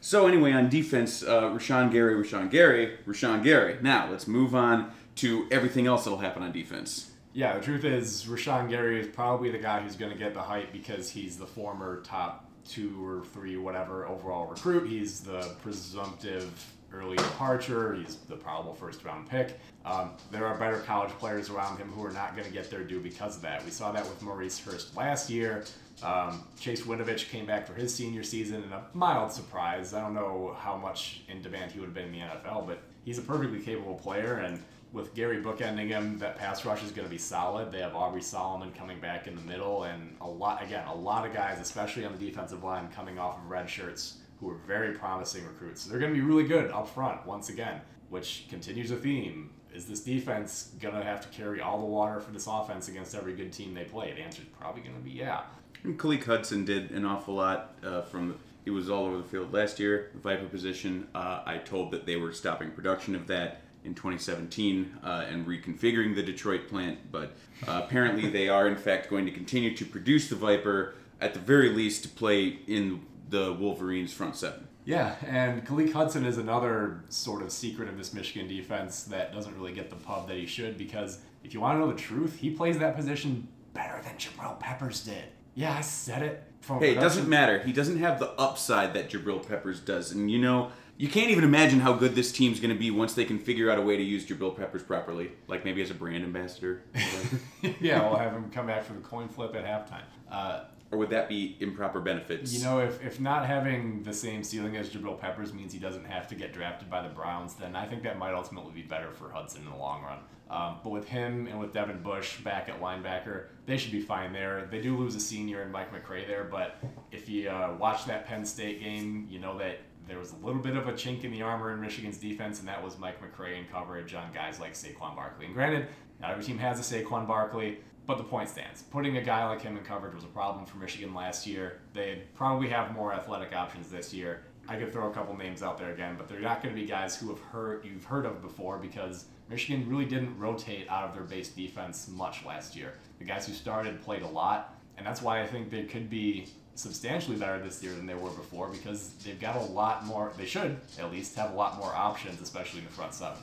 So 0.00 0.26
anyway, 0.26 0.52
on 0.52 0.68
defense, 0.68 1.22
uh, 1.22 1.42
Rashan 1.42 1.92
Gary, 1.92 2.14
Rashan 2.14 2.50
Gary, 2.50 2.96
Rashan 3.06 3.42
Gary. 3.42 3.76
Now 3.82 4.10
let's 4.10 4.26
move 4.26 4.54
on 4.54 4.92
to 5.16 5.46
everything 5.50 5.86
else 5.86 6.04
that'll 6.04 6.20
happen 6.20 6.42
on 6.42 6.52
defense. 6.52 7.10
Yeah, 7.32 7.56
the 7.56 7.62
truth 7.62 7.84
is, 7.84 8.24
Rashan 8.24 8.68
Gary 8.68 9.00
is 9.00 9.06
probably 9.06 9.50
the 9.50 9.58
guy 9.58 9.80
who's 9.80 9.96
going 9.96 10.10
to 10.10 10.18
get 10.18 10.34
the 10.34 10.42
hype 10.42 10.72
because 10.72 11.10
he's 11.10 11.36
the 11.36 11.46
former 11.46 12.00
top 12.00 12.49
two 12.68 13.04
or 13.04 13.24
three, 13.26 13.56
whatever, 13.56 14.06
overall 14.06 14.46
recruit. 14.46 14.88
He's 14.88 15.20
the 15.20 15.54
presumptive 15.62 16.50
early 16.92 17.16
departure. 17.16 17.94
He's 17.94 18.16
the 18.16 18.36
probable 18.36 18.74
first 18.74 19.04
round 19.04 19.28
pick. 19.28 19.58
Um, 19.84 20.12
there 20.30 20.46
are 20.46 20.56
better 20.58 20.78
college 20.78 21.10
players 21.12 21.50
around 21.50 21.78
him 21.78 21.88
who 21.88 22.04
are 22.04 22.12
not 22.12 22.34
going 22.34 22.46
to 22.46 22.52
get 22.52 22.70
their 22.70 22.84
due 22.84 23.00
because 23.00 23.36
of 23.36 23.42
that. 23.42 23.64
We 23.64 23.70
saw 23.70 23.92
that 23.92 24.04
with 24.04 24.20
Maurice 24.22 24.58
Hurst 24.58 24.96
last 24.96 25.30
year. 25.30 25.64
Um, 26.02 26.44
Chase 26.58 26.82
Winovich 26.82 27.28
came 27.28 27.46
back 27.46 27.66
for 27.66 27.74
his 27.74 27.94
senior 27.94 28.22
season 28.22 28.62
in 28.62 28.72
a 28.72 28.82
mild 28.94 29.32
surprise. 29.32 29.92
I 29.92 30.00
don't 30.00 30.14
know 30.14 30.56
how 30.58 30.76
much 30.76 31.22
in 31.28 31.42
demand 31.42 31.72
he 31.72 31.78
would 31.78 31.86
have 31.86 31.94
been 31.94 32.06
in 32.06 32.12
the 32.12 32.18
NFL, 32.18 32.66
but 32.66 32.82
he's 33.04 33.18
a 33.18 33.22
perfectly 33.22 33.60
capable 33.60 33.94
player. 33.94 34.38
And 34.38 34.62
with 34.92 35.14
Gary 35.14 35.42
bookending 35.42 35.88
him, 35.88 36.18
that 36.18 36.36
pass 36.36 36.64
rush 36.64 36.82
is 36.82 36.90
going 36.90 37.06
to 37.06 37.10
be 37.10 37.18
solid. 37.18 37.70
They 37.70 37.80
have 37.80 37.94
Aubrey 37.94 38.22
Solomon 38.22 38.72
coming 38.72 39.00
back 39.00 39.26
in 39.26 39.36
the 39.36 39.42
middle, 39.42 39.84
and 39.84 40.16
a 40.20 40.28
lot 40.28 40.62
again, 40.62 40.86
a 40.88 40.94
lot 40.94 41.26
of 41.26 41.32
guys, 41.32 41.60
especially 41.60 42.04
on 42.04 42.12
the 42.12 42.18
defensive 42.18 42.64
line, 42.64 42.88
coming 42.88 43.18
off 43.18 43.38
of 43.38 43.48
red 43.48 43.70
shirts 43.70 44.18
who 44.40 44.50
are 44.50 44.56
very 44.66 44.94
promising 44.94 45.46
recruits. 45.46 45.82
So 45.82 45.90
they're 45.90 46.00
going 46.00 46.12
to 46.12 46.18
be 46.18 46.24
really 46.24 46.44
good 46.44 46.70
up 46.70 46.88
front 46.88 47.24
once 47.26 47.50
again, 47.50 47.80
which 48.08 48.46
continues 48.48 48.90
a 48.90 48.96
theme. 48.96 49.50
Is 49.72 49.86
this 49.86 50.00
defense 50.00 50.72
going 50.80 50.94
to 50.94 51.04
have 51.04 51.20
to 51.20 51.28
carry 51.28 51.60
all 51.60 51.78
the 51.78 51.86
water 51.86 52.20
for 52.20 52.32
this 52.32 52.48
offense 52.48 52.88
against 52.88 53.14
every 53.14 53.34
good 53.34 53.52
team 53.52 53.74
they 53.74 53.84
play? 53.84 54.12
The 54.12 54.20
answer 54.20 54.42
is 54.42 54.48
probably 54.58 54.82
going 54.82 54.96
to 54.96 55.02
be 55.02 55.12
yeah. 55.12 55.42
And 55.84 56.00
Hudson 56.24 56.64
did 56.64 56.90
an 56.90 57.04
awful 57.04 57.34
lot 57.34 57.76
uh, 57.84 58.02
from. 58.02 58.36
He 58.64 58.70
was 58.70 58.90
all 58.90 59.06
over 59.06 59.16
the 59.16 59.24
field 59.24 59.54
last 59.54 59.78
year, 59.80 60.10
Viper 60.22 60.46
position. 60.46 61.08
Uh, 61.14 61.42
I 61.46 61.58
told 61.58 61.92
that 61.92 62.04
they 62.04 62.16
were 62.16 62.32
stopping 62.32 62.70
production 62.72 63.14
of 63.14 63.26
that. 63.28 63.62
In 63.84 63.94
2017 63.94 64.98
uh, 65.02 65.24
and 65.28 65.46
reconfiguring 65.46 66.14
the 66.14 66.22
Detroit 66.22 66.68
plant, 66.68 66.98
but 67.10 67.32
uh, 67.66 67.82
apparently 67.84 68.28
they 68.28 68.48
are 68.48 68.68
in 68.68 68.76
fact 68.76 69.08
going 69.08 69.24
to 69.26 69.32
continue 69.32 69.74
to 69.76 69.84
produce 69.84 70.28
the 70.28 70.36
Viper 70.36 70.94
at 71.20 71.34
the 71.34 71.40
very 71.40 71.70
least 71.70 72.02
to 72.02 72.08
play 72.08 72.58
in 72.66 73.04
the 73.28 73.52
Wolverines 73.52 74.12
front 74.12 74.36
seven. 74.36 74.66
Yeah, 74.84 75.14
and 75.26 75.64
Khaleke 75.66 75.92
Hudson 75.92 76.24
is 76.24 76.38
another 76.38 77.04
sort 77.10 77.42
of 77.42 77.52
secret 77.52 77.88
of 77.88 77.96
this 77.96 78.12
Michigan 78.12 78.48
defense 78.48 79.04
that 79.04 79.32
doesn't 79.32 79.54
really 79.56 79.72
get 79.72 79.90
the 79.90 79.96
pub 79.96 80.26
that 80.28 80.36
he 80.36 80.46
should 80.46 80.78
because 80.78 81.20
if 81.44 81.54
you 81.54 81.60
want 81.60 81.76
to 81.76 81.80
know 81.80 81.92
the 81.92 81.98
truth, 81.98 82.38
he 82.38 82.50
plays 82.50 82.78
that 82.78 82.96
position 82.96 83.46
better 83.72 84.02
than 84.02 84.14
Jabril 84.16 84.58
Peppers 84.58 85.04
did. 85.04 85.24
Yeah, 85.54 85.76
I 85.76 85.80
said 85.80 86.22
it. 86.22 86.44
From 86.60 86.78
Hey, 86.80 86.92
it 86.92 87.00
doesn't 87.00 87.28
matter. 87.28 87.58
He 87.60 87.72
doesn't 87.72 87.98
have 87.98 88.18
the 88.18 88.30
upside 88.32 88.94
that 88.94 89.10
Jabril 89.10 89.46
Peppers 89.46 89.80
does, 89.80 90.12
and 90.12 90.30
you 90.30 90.38
know 90.38 90.72
you 91.00 91.08
can't 91.08 91.30
even 91.30 91.44
imagine 91.44 91.80
how 91.80 91.94
good 91.94 92.14
this 92.14 92.30
team's 92.30 92.60
going 92.60 92.74
to 92.74 92.78
be 92.78 92.90
once 92.90 93.14
they 93.14 93.24
can 93.24 93.38
figure 93.38 93.70
out 93.70 93.78
a 93.78 93.80
way 93.80 93.96
to 93.96 94.02
use 94.02 94.26
Jabril 94.26 94.54
Peppers 94.54 94.82
properly, 94.82 95.32
like 95.48 95.64
maybe 95.64 95.80
as 95.80 95.90
a 95.90 95.94
brand 95.94 96.22
ambassador. 96.22 96.82
yeah, 97.80 98.06
we'll 98.06 98.18
have 98.18 98.34
him 98.34 98.50
come 98.50 98.66
back 98.66 98.84
for 98.84 98.92
the 98.92 99.00
coin 99.00 99.26
flip 99.26 99.54
at 99.54 99.64
halftime. 99.64 100.02
Uh, 100.30 100.64
or 100.92 100.98
would 100.98 101.08
that 101.08 101.26
be 101.26 101.56
improper 101.60 102.00
benefits? 102.00 102.52
You 102.52 102.64
know, 102.64 102.80
if, 102.80 103.02
if 103.02 103.18
not 103.18 103.46
having 103.46 104.02
the 104.02 104.12
same 104.12 104.44
ceiling 104.44 104.76
as 104.76 104.90
Jabril 104.90 105.18
Peppers 105.18 105.54
means 105.54 105.72
he 105.72 105.78
doesn't 105.78 106.04
have 106.04 106.28
to 106.28 106.34
get 106.34 106.52
drafted 106.52 106.90
by 106.90 107.00
the 107.00 107.08
Browns, 107.08 107.54
then 107.54 107.76
I 107.76 107.86
think 107.86 108.02
that 108.02 108.18
might 108.18 108.34
ultimately 108.34 108.72
be 108.74 108.82
better 108.82 109.10
for 109.10 109.30
Hudson 109.30 109.62
in 109.62 109.70
the 109.70 109.78
long 109.78 110.02
run. 110.02 110.18
Um, 110.50 110.80
but 110.84 110.90
with 110.90 111.08
him 111.08 111.46
and 111.46 111.58
with 111.58 111.72
Devin 111.72 112.02
Bush 112.02 112.40
back 112.40 112.68
at 112.68 112.78
linebacker, 112.78 113.44
they 113.64 113.78
should 113.78 113.92
be 113.92 114.02
fine 114.02 114.34
there. 114.34 114.68
They 114.70 114.82
do 114.82 114.98
lose 114.98 115.14
a 115.14 115.20
senior 115.20 115.62
in 115.62 115.72
Mike 115.72 115.94
McCray 115.94 116.26
there, 116.26 116.44
but 116.44 116.76
if 117.10 117.26
you 117.26 117.48
uh, 117.48 117.74
watch 117.78 118.04
that 118.04 118.26
Penn 118.26 118.44
State 118.44 118.82
game, 118.82 119.26
you 119.30 119.38
know 119.38 119.56
that 119.58 119.78
there 120.10 120.18
was 120.18 120.32
a 120.32 120.44
little 120.44 120.60
bit 120.60 120.76
of 120.76 120.88
a 120.88 120.92
chink 120.92 121.22
in 121.22 121.30
the 121.30 121.40
armor 121.40 121.72
in 121.72 121.80
Michigan's 121.80 122.18
defense, 122.18 122.58
and 122.58 122.66
that 122.66 122.82
was 122.82 122.98
Mike 122.98 123.18
McCray 123.22 123.56
in 123.56 123.64
coverage 123.66 124.12
on 124.12 124.32
guys 124.32 124.58
like 124.58 124.72
Saquon 124.72 125.14
Barkley. 125.14 125.46
And 125.46 125.54
granted, 125.54 125.86
not 126.20 126.32
every 126.32 126.42
team 126.42 126.58
has 126.58 126.80
a 126.80 126.94
Saquon 126.94 127.28
Barkley, 127.28 127.78
but 128.06 128.18
the 128.18 128.24
point 128.24 128.48
stands. 128.48 128.82
Putting 128.82 129.18
a 129.18 129.22
guy 129.22 129.46
like 129.46 129.62
him 129.62 129.76
in 129.76 129.84
coverage 129.84 130.12
was 130.12 130.24
a 130.24 130.28
problem 130.28 130.66
for 130.66 130.78
Michigan 130.78 131.14
last 131.14 131.46
year. 131.46 131.78
They 131.92 132.24
probably 132.34 132.68
have 132.70 132.92
more 132.92 133.14
athletic 133.14 133.54
options 133.54 133.88
this 133.88 134.12
year. 134.12 134.42
I 134.68 134.76
could 134.76 134.92
throw 134.92 135.08
a 135.08 135.14
couple 135.14 135.36
names 135.36 135.62
out 135.62 135.78
there 135.78 135.92
again, 135.92 136.16
but 136.18 136.26
they're 136.26 136.40
not 136.40 136.60
going 136.60 136.74
to 136.74 136.80
be 136.80 136.88
guys 136.88 137.16
who 137.16 137.28
have 137.28 137.40
heard 137.40 137.84
you've 137.84 138.04
heard 138.04 138.26
of 138.26 138.42
before 138.42 138.78
because 138.78 139.26
Michigan 139.48 139.88
really 139.88 140.06
didn't 140.06 140.36
rotate 140.38 140.88
out 140.90 141.04
of 141.04 141.14
their 141.14 141.22
base 141.22 141.50
defense 141.50 142.08
much 142.08 142.44
last 142.44 142.74
year. 142.74 142.94
The 143.20 143.24
guys 143.24 143.46
who 143.46 143.52
started 143.52 144.02
played 144.02 144.22
a 144.22 144.28
lot, 144.28 144.74
and 144.96 145.06
that's 145.06 145.22
why 145.22 145.40
I 145.40 145.46
think 145.46 145.70
they 145.70 145.84
could 145.84 146.10
be 146.10 146.48
substantially 146.80 147.36
better 147.36 147.58
this 147.58 147.82
year 147.82 147.92
than 147.92 148.06
they 148.06 148.14
were 148.14 148.30
before 148.30 148.68
because 148.68 149.10
they've 149.24 149.40
got 149.40 149.56
a 149.56 149.60
lot 149.60 150.04
more. 150.06 150.32
They 150.36 150.46
should 150.46 150.78
at 150.98 151.10
least 151.10 151.36
have 151.36 151.52
a 151.52 151.54
lot 151.54 151.76
more 151.78 151.94
options, 151.94 152.40
especially 152.40 152.80
in 152.80 152.86
the 152.86 152.92
front 152.92 153.14
seven. 153.14 153.38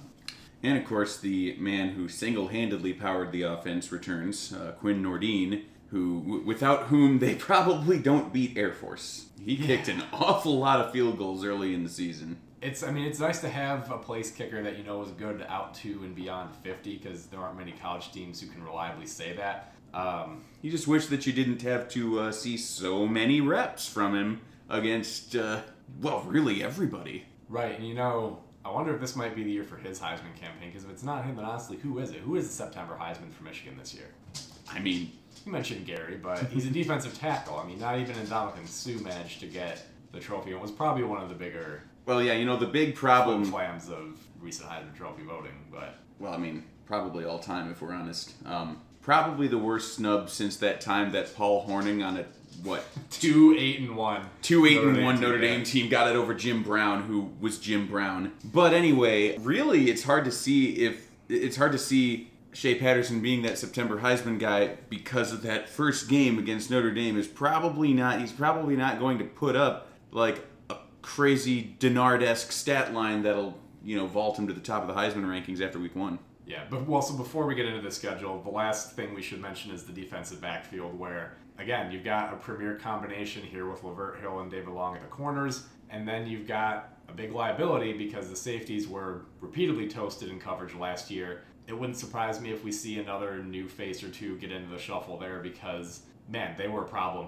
And 0.64 0.78
of 0.78 0.86
course, 0.86 1.20
the 1.20 1.56
man 1.60 1.90
who 1.90 2.08
single 2.08 2.48
handedly 2.48 2.94
powered 2.94 3.32
the 3.32 3.44
offense 3.44 3.92
returns, 3.92 4.54
uh, 4.54 4.72
Quinn 4.80 5.04
Nordin, 5.04 5.64
who, 5.92 6.22
w- 6.22 6.44
without 6.44 6.86
whom 6.88 7.20
they 7.20 7.36
probably 7.50 8.00
don't 8.00 8.34
beat 8.34 8.58
Air 8.58 8.74
Force. 8.74 9.28
He 9.44 9.56
kicked 9.56 9.88
an 9.88 10.04
awful 10.12 10.58
lot 10.58 10.82
of 10.82 10.92
field 10.92 11.18
goals 11.18 11.46
early 11.46 11.74
in 11.74 11.84
the 11.84 11.90
season. 11.90 12.38
It's, 12.60 12.82
I 12.82 12.90
mean, 12.90 13.06
it's 13.06 13.20
nice 13.20 13.40
to 13.42 13.50
have 13.50 13.92
a 13.92 14.00
place 14.00 14.32
kicker 14.32 14.64
that 14.64 14.78
you 14.78 14.84
know 14.84 15.04
is 15.04 15.12
good 15.12 15.46
out 15.48 15.76
to 15.76 15.90
and 16.04 16.16
beyond 16.16 16.56
50 16.64 16.98
because 16.98 17.28
there 17.28 17.40
aren't 17.40 17.58
many 17.58 17.72
college 17.72 18.12
teams 18.12 18.42
who 18.42 18.48
can 18.48 18.64
reliably 18.64 19.06
say 19.06 19.36
that. 19.38 19.74
Um, 19.94 20.44
you 20.62 20.72
just 20.72 20.88
wish 20.88 21.08
that 21.08 21.26
you 21.26 21.34
didn't 21.34 21.62
have 21.62 21.90
to 21.90 22.20
uh, 22.20 22.32
see 22.32 22.58
so 22.58 23.08
many 23.08 23.42
reps 23.42 23.88
from 23.88 24.16
him 24.16 24.42
against, 24.70 25.36
uh, 25.36 25.62
well, 26.02 26.22
really 26.22 26.64
everybody. 26.64 27.26
Right, 27.50 27.78
and 27.78 27.88
you 27.88 27.94
know, 27.94 28.40
I 28.66 28.70
wonder 28.70 28.94
if 28.94 29.00
this 29.00 29.16
might 29.16 29.36
be 29.36 29.44
the 29.44 29.52
year 29.52 29.64
for 29.64 29.78
his 29.78 30.00
Heisman 30.00 30.36
campaign 30.36 30.70
because 30.70 30.84
if 30.84 30.92
it's 30.92 31.04
not 31.04 31.24
him, 31.24 31.38
then 31.38 31.46
honestly, 31.46 31.78
who 31.78 32.00
is 32.00 32.12
it? 32.12 32.18
Who 32.18 32.36
is 32.36 32.48
the 32.48 32.54
September 32.54 32.98
Heisman 33.00 33.32
for 33.32 33.44
Michigan 33.44 33.78
this 33.78 33.94
year? 33.94 34.08
I 34.70 34.80
mean, 34.80 35.12
you 35.46 35.52
mentioned 35.52 35.86
Gary, 35.86 36.18
but 36.22 36.40
he's 36.48 36.66
a 36.66 36.70
defensive 36.72 37.18
tackle. 37.18 37.58
I 37.58 37.66
mean, 37.66 37.80
not 37.80 37.98
even 38.00 38.16
Ndamukong 38.16 38.68
Suh 38.68 39.02
managed 39.02 39.40
to 39.40 39.48
get 39.48 39.86
the 40.12 40.20
trophy. 40.20 40.52
It 40.52 40.60
was 40.60 40.72
probably 40.72 41.04
one 41.04 41.22
of 41.22 41.30
the 41.30 41.36
bigger. 41.36 41.84
Well, 42.06 42.22
yeah, 42.22 42.34
you 42.34 42.46
know 42.46 42.58
the 42.58 42.68
big 42.68 42.96
problem. 42.96 43.46
Flams 43.46 43.90
of 43.90 44.20
recent 44.42 44.70
Heisman 44.70 44.96
Trophy 44.96 45.24
voting, 45.24 45.66
but 45.72 45.96
well, 46.20 46.34
I 46.34 46.38
mean, 46.38 46.66
probably 46.86 47.26
all 47.26 47.40
time 47.40 47.72
if 47.72 47.82
we're 47.82 47.94
honest. 47.94 48.34
Um, 48.46 48.82
probably 49.08 49.48
the 49.48 49.58
worst 49.58 49.94
snub 49.94 50.30
since 50.30 50.58
that 50.58 50.82
time 50.82 51.14
that 51.14 51.34
Paul 51.34 51.66
Hornung 51.66 52.06
on 52.06 52.18
a 52.18 52.26
what 52.62 52.84
two 53.10 53.56
eight 53.58 53.80
and 53.80 53.96
one 53.96 54.30
two 54.42 54.66
eight 54.66 54.76
Notre 54.76 54.90
and 54.90 55.06
one 55.06 55.22
Notre 55.22 55.40
Dame 55.40 55.64
team 55.64 55.88
got 55.88 56.10
it 56.10 56.18
over 56.18 56.34
Jim 56.34 56.62
Brown, 56.62 57.04
who 57.04 57.32
was 57.40 57.58
Jim 57.58 57.88
Brown. 57.88 58.34
But 58.44 58.74
anyway, 58.74 59.38
really, 59.38 59.90
it's 59.90 60.04
hard 60.04 60.26
to 60.26 60.32
see 60.32 60.86
if 60.86 61.08
it's 61.30 61.56
hard 61.56 61.72
to 61.72 61.78
see 61.78 62.32
Shea 62.52 62.76
Patterson 62.76 63.22
being 63.22 63.44
that 63.44 63.58
September 63.58 64.02
Heisman 64.02 64.40
guy 64.40 64.76
because 64.90 65.32
of 65.32 65.42
that 65.44 65.70
first 65.70 66.10
game 66.10 66.38
against 66.38 66.70
Notre 66.70 66.92
Dame 66.92 67.18
is 67.18 67.28
probably 67.28 67.94
not. 67.94 68.20
He's 68.20 68.34
probably 68.34 68.76
not 68.76 69.00
going 69.00 69.20
to 69.20 69.24
put 69.24 69.56
up 69.56 69.88
like 70.12 70.46
a 70.70 70.76
crazy 71.02 71.78
Denard-esque 71.80 72.52
stat 72.52 72.94
line 72.94 73.24
that'll 73.24 73.58
you 73.86 73.96
know 73.96 74.06
vault 74.06 74.38
him 74.38 74.48
to 74.48 74.54
the 74.54 74.60
top 74.60 74.82
of 74.82 74.94
the 74.94 75.02
Heisman 75.02 75.24
rankings 75.24 75.62
after 75.62 75.80
week 75.80 75.96
one. 75.96 76.20
Yeah, 76.48 76.64
but 76.70 76.88
well, 76.88 77.02
so 77.02 77.14
before 77.14 77.46
we 77.46 77.56
get 77.56 77.66
into 77.66 77.82
the 77.82 77.92
schedule, 77.92 78.42
the 78.42 78.50
last 78.50 78.96
thing 78.96 79.14
we 79.14 79.22
should 79.22 79.42
mention 79.42 79.72
is 79.72 79.84
the 79.84 79.92
defensive 79.92 80.40
backfield, 80.40 80.98
where 80.98 81.36
again 81.60 81.92
you've 81.92 82.06
got 82.06 82.34
a 82.34 82.38
premier 82.38 82.76
combination 82.76 83.44
here 83.44 83.70
with 83.70 83.84
Lavert 83.84 84.22
Hill 84.22 84.40
and 84.40 84.50
David 84.50 84.70
Long 84.70 84.96
at 84.96 85.02
the 85.02 85.10
corners, 85.10 85.66
and 85.90 86.08
then 86.08 86.26
you've 86.26 86.48
got 86.48 86.98
a 87.10 87.14
big 87.14 87.34
liability 87.34 87.92
because 87.92 88.30
the 88.30 88.36
safeties 88.36 88.88
were 88.88 89.26
repeatedly 89.42 89.90
toasted 89.90 90.30
in 90.30 90.40
coverage 90.40 90.74
last 90.74 91.12
year. 91.12 91.44
It 91.68 91.78
wouldn't 91.78 91.98
surprise 91.98 92.40
me 92.40 92.52
if 92.52 92.64
we 92.64 92.72
see 92.72 92.98
another 92.98 93.44
new 93.44 93.68
face 93.68 94.02
or 94.02 94.10
two 94.10 94.38
get 94.38 94.50
into 94.50 94.70
the 94.70 94.80
shuffle 94.80 95.18
there 95.18 95.40
because 95.40 96.04
man, 96.30 96.56
they 96.58 96.70
were 96.70 96.84
a 96.84 96.88
problem 96.88 97.28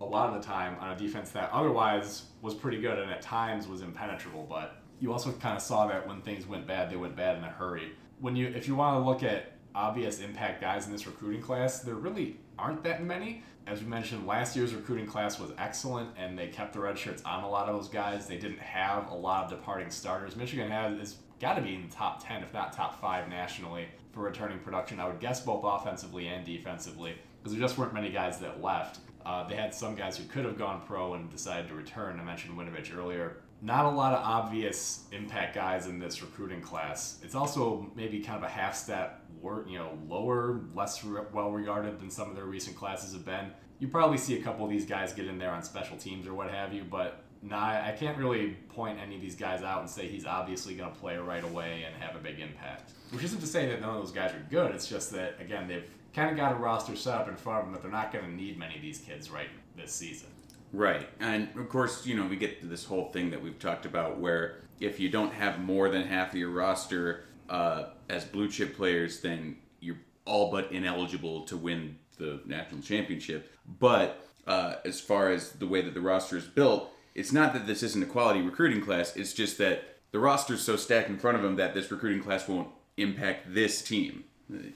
a 0.00 0.04
lot 0.04 0.34
of 0.34 0.40
the 0.40 0.46
time 0.46 0.76
on 0.80 0.90
a 0.90 0.96
defense 0.96 1.30
that 1.30 1.50
otherwise 1.52 2.24
was 2.40 2.54
pretty 2.54 2.80
good 2.80 2.98
and 2.98 3.10
at 3.10 3.20
times 3.20 3.68
was 3.68 3.82
impenetrable, 3.82 4.46
but 4.48 4.76
you 4.98 5.12
also 5.12 5.30
kind 5.32 5.56
of 5.56 5.62
saw 5.62 5.86
that 5.86 6.06
when 6.08 6.22
things 6.22 6.46
went 6.46 6.66
bad, 6.66 6.90
they 6.90 6.96
went 6.96 7.14
bad 7.14 7.36
in 7.36 7.44
a 7.44 7.50
hurry 7.50 7.92
when 8.20 8.36
you 8.36 8.48
if 8.48 8.68
you 8.68 8.74
want 8.74 9.02
to 9.02 9.08
look 9.08 9.22
at 9.22 9.52
obvious 9.74 10.20
impact 10.20 10.60
guys 10.60 10.86
in 10.86 10.92
this 10.92 11.06
recruiting 11.06 11.42
class, 11.42 11.80
there 11.80 11.94
really 11.94 12.36
aren't 12.58 12.82
that 12.84 13.02
many. 13.02 13.42
As 13.66 13.80
we 13.82 13.86
mentioned, 13.86 14.26
last 14.26 14.56
year's 14.56 14.74
recruiting 14.74 15.06
class 15.06 15.38
was 15.38 15.52
excellent, 15.58 16.10
and 16.16 16.36
they 16.36 16.48
kept 16.48 16.72
the 16.72 16.80
red 16.80 16.98
shirts 16.98 17.22
on 17.24 17.44
a 17.44 17.48
lot 17.48 17.68
of 17.68 17.76
those 17.76 17.88
guys. 17.88 18.26
They 18.26 18.38
didn't 18.38 18.58
have 18.58 19.10
a 19.10 19.14
lot 19.14 19.44
of 19.44 19.50
departing 19.50 19.90
starters. 19.90 20.34
Michigan 20.34 20.70
has 20.70 21.16
got 21.40 21.54
to 21.54 21.62
be 21.62 21.74
in 21.74 21.88
the 21.88 21.94
top 21.94 22.26
ten, 22.26 22.42
if 22.42 22.52
not 22.52 22.72
top 22.72 23.00
five 23.00 23.28
nationally 23.28 23.86
for 24.12 24.20
returning 24.20 24.58
production. 24.58 24.98
I 24.98 25.06
would 25.06 25.20
guess 25.20 25.40
both 25.40 25.62
offensively 25.62 26.26
and 26.28 26.44
defensively, 26.44 27.14
because 27.38 27.52
there 27.56 27.60
just 27.60 27.78
weren't 27.78 27.94
many 27.94 28.10
guys 28.10 28.38
that 28.40 28.60
left. 28.60 28.98
Uh, 29.24 29.46
they 29.46 29.54
had 29.54 29.74
some 29.74 29.94
guys 29.94 30.16
who 30.16 30.24
could 30.24 30.44
have 30.44 30.58
gone 30.58 30.80
pro 30.86 31.14
and 31.14 31.30
decided 31.30 31.68
to 31.68 31.74
return. 31.74 32.18
I 32.18 32.24
mentioned 32.24 32.58
Winovich 32.58 32.96
earlier 32.96 33.36
not 33.62 33.84
a 33.84 33.90
lot 33.90 34.14
of 34.14 34.24
obvious 34.24 35.04
impact 35.12 35.54
guys 35.54 35.86
in 35.86 35.98
this 35.98 36.22
recruiting 36.22 36.60
class. 36.60 37.18
It's 37.22 37.34
also 37.34 37.90
maybe 37.94 38.20
kind 38.20 38.38
of 38.38 38.42
a 38.42 38.48
half 38.48 38.74
step, 38.74 39.22
you 39.66 39.78
know, 39.78 39.98
lower, 40.08 40.60
less 40.74 41.04
well 41.04 41.50
regarded 41.50 42.00
than 42.00 42.10
some 42.10 42.30
of 42.30 42.36
their 42.36 42.46
recent 42.46 42.76
classes 42.76 43.12
have 43.12 43.24
been. 43.24 43.50
You 43.78 43.88
probably 43.88 44.18
see 44.18 44.38
a 44.38 44.42
couple 44.42 44.64
of 44.64 44.70
these 44.70 44.84
guys 44.84 45.12
get 45.12 45.26
in 45.26 45.38
there 45.38 45.50
on 45.50 45.62
special 45.62 45.96
teams 45.96 46.26
or 46.26 46.34
what 46.34 46.50
have 46.50 46.72
you, 46.72 46.84
but 46.84 47.22
nah, 47.42 47.86
I 47.86 47.94
can't 47.98 48.16
really 48.18 48.56
point 48.68 48.98
any 48.98 49.16
of 49.16 49.22
these 49.22 49.36
guys 49.36 49.62
out 49.62 49.80
and 49.80 49.88
say 49.88 50.06
he's 50.06 50.26
obviously 50.26 50.74
going 50.74 50.92
to 50.92 50.98
play 50.98 51.16
right 51.16 51.44
away 51.44 51.84
and 51.86 52.02
have 52.02 52.16
a 52.16 52.18
big 52.18 52.40
impact. 52.40 52.92
Which 53.10 53.24
isn't 53.24 53.40
to 53.40 53.46
say 53.46 53.66
that 53.68 53.80
none 53.80 53.90
of 53.90 53.96
those 53.96 54.12
guys 54.12 54.32
are 54.32 54.46
good. 54.50 54.74
It's 54.74 54.86
just 54.86 55.10
that 55.12 55.36
again 55.40 55.66
they've 55.66 55.88
kind 56.14 56.30
of 56.30 56.36
got 56.36 56.52
a 56.52 56.56
roster 56.56 56.96
set 56.96 57.14
up 57.14 57.28
in 57.28 57.36
front 57.36 57.60
of 57.60 57.64
them 57.66 57.72
that 57.74 57.82
they're 57.82 57.90
not 57.90 58.12
going 58.12 58.24
to 58.24 58.30
need 58.30 58.58
many 58.58 58.76
of 58.76 58.82
these 58.82 58.98
kids 58.98 59.30
right 59.30 59.48
this 59.76 59.92
season. 59.92 60.28
Right. 60.72 61.08
And 61.18 61.48
of 61.56 61.68
course, 61.68 62.06
you 62.06 62.14
know, 62.16 62.26
we 62.26 62.36
get 62.36 62.60
to 62.60 62.66
this 62.66 62.84
whole 62.84 63.10
thing 63.10 63.30
that 63.30 63.42
we've 63.42 63.58
talked 63.58 63.86
about 63.86 64.18
where 64.18 64.60
if 64.78 65.00
you 65.00 65.08
don't 65.08 65.32
have 65.32 65.58
more 65.58 65.88
than 65.88 66.06
half 66.06 66.30
of 66.30 66.36
your 66.36 66.50
roster 66.50 67.24
uh, 67.48 67.86
as 68.08 68.24
blue 68.24 68.48
chip 68.48 68.76
players, 68.76 69.20
then 69.20 69.56
you're 69.80 69.98
all 70.24 70.50
but 70.50 70.70
ineligible 70.70 71.42
to 71.46 71.56
win 71.56 71.96
the 72.18 72.40
national 72.46 72.82
championship. 72.82 73.52
But 73.78 74.24
uh, 74.46 74.76
as 74.84 75.00
far 75.00 75.30
as 75.30 75.52
the 75.52 75.66
way 75.66 75.82
that 75.82 75.94
the 75.94 76.00
roster 76.00 76.36
is 76.36 76.44
built, 76.44 76.90
it's 77.14 77.32
not 77.32 77.52
that 77.54 77.66
this 77.66 77.82
isn't 77.82 78.02
a 78.02 78.06
quality 78.06 78.40
recruiting 78.40 78.82
class, 78.82 79.16
it's 79.16 79.32
just 79.32 79.58
that 79.58 79.96
the 80.12 80.18
roster 80.18 80.54
is 80.54 80.62
so 80.62 80.76
stacked 80.76 81.08
in 81.08 81.18
front 81.18 81.36
of 81.36 81.42
them 81.42 81.56
that 81.56 81.74
this 81.74 81.90
recruiting 81.90 82.22
class 82.22 82.48
won't 82.48 82.68
impact 82.96 83.54
this 83.54 83.82
team. 83.82 84.24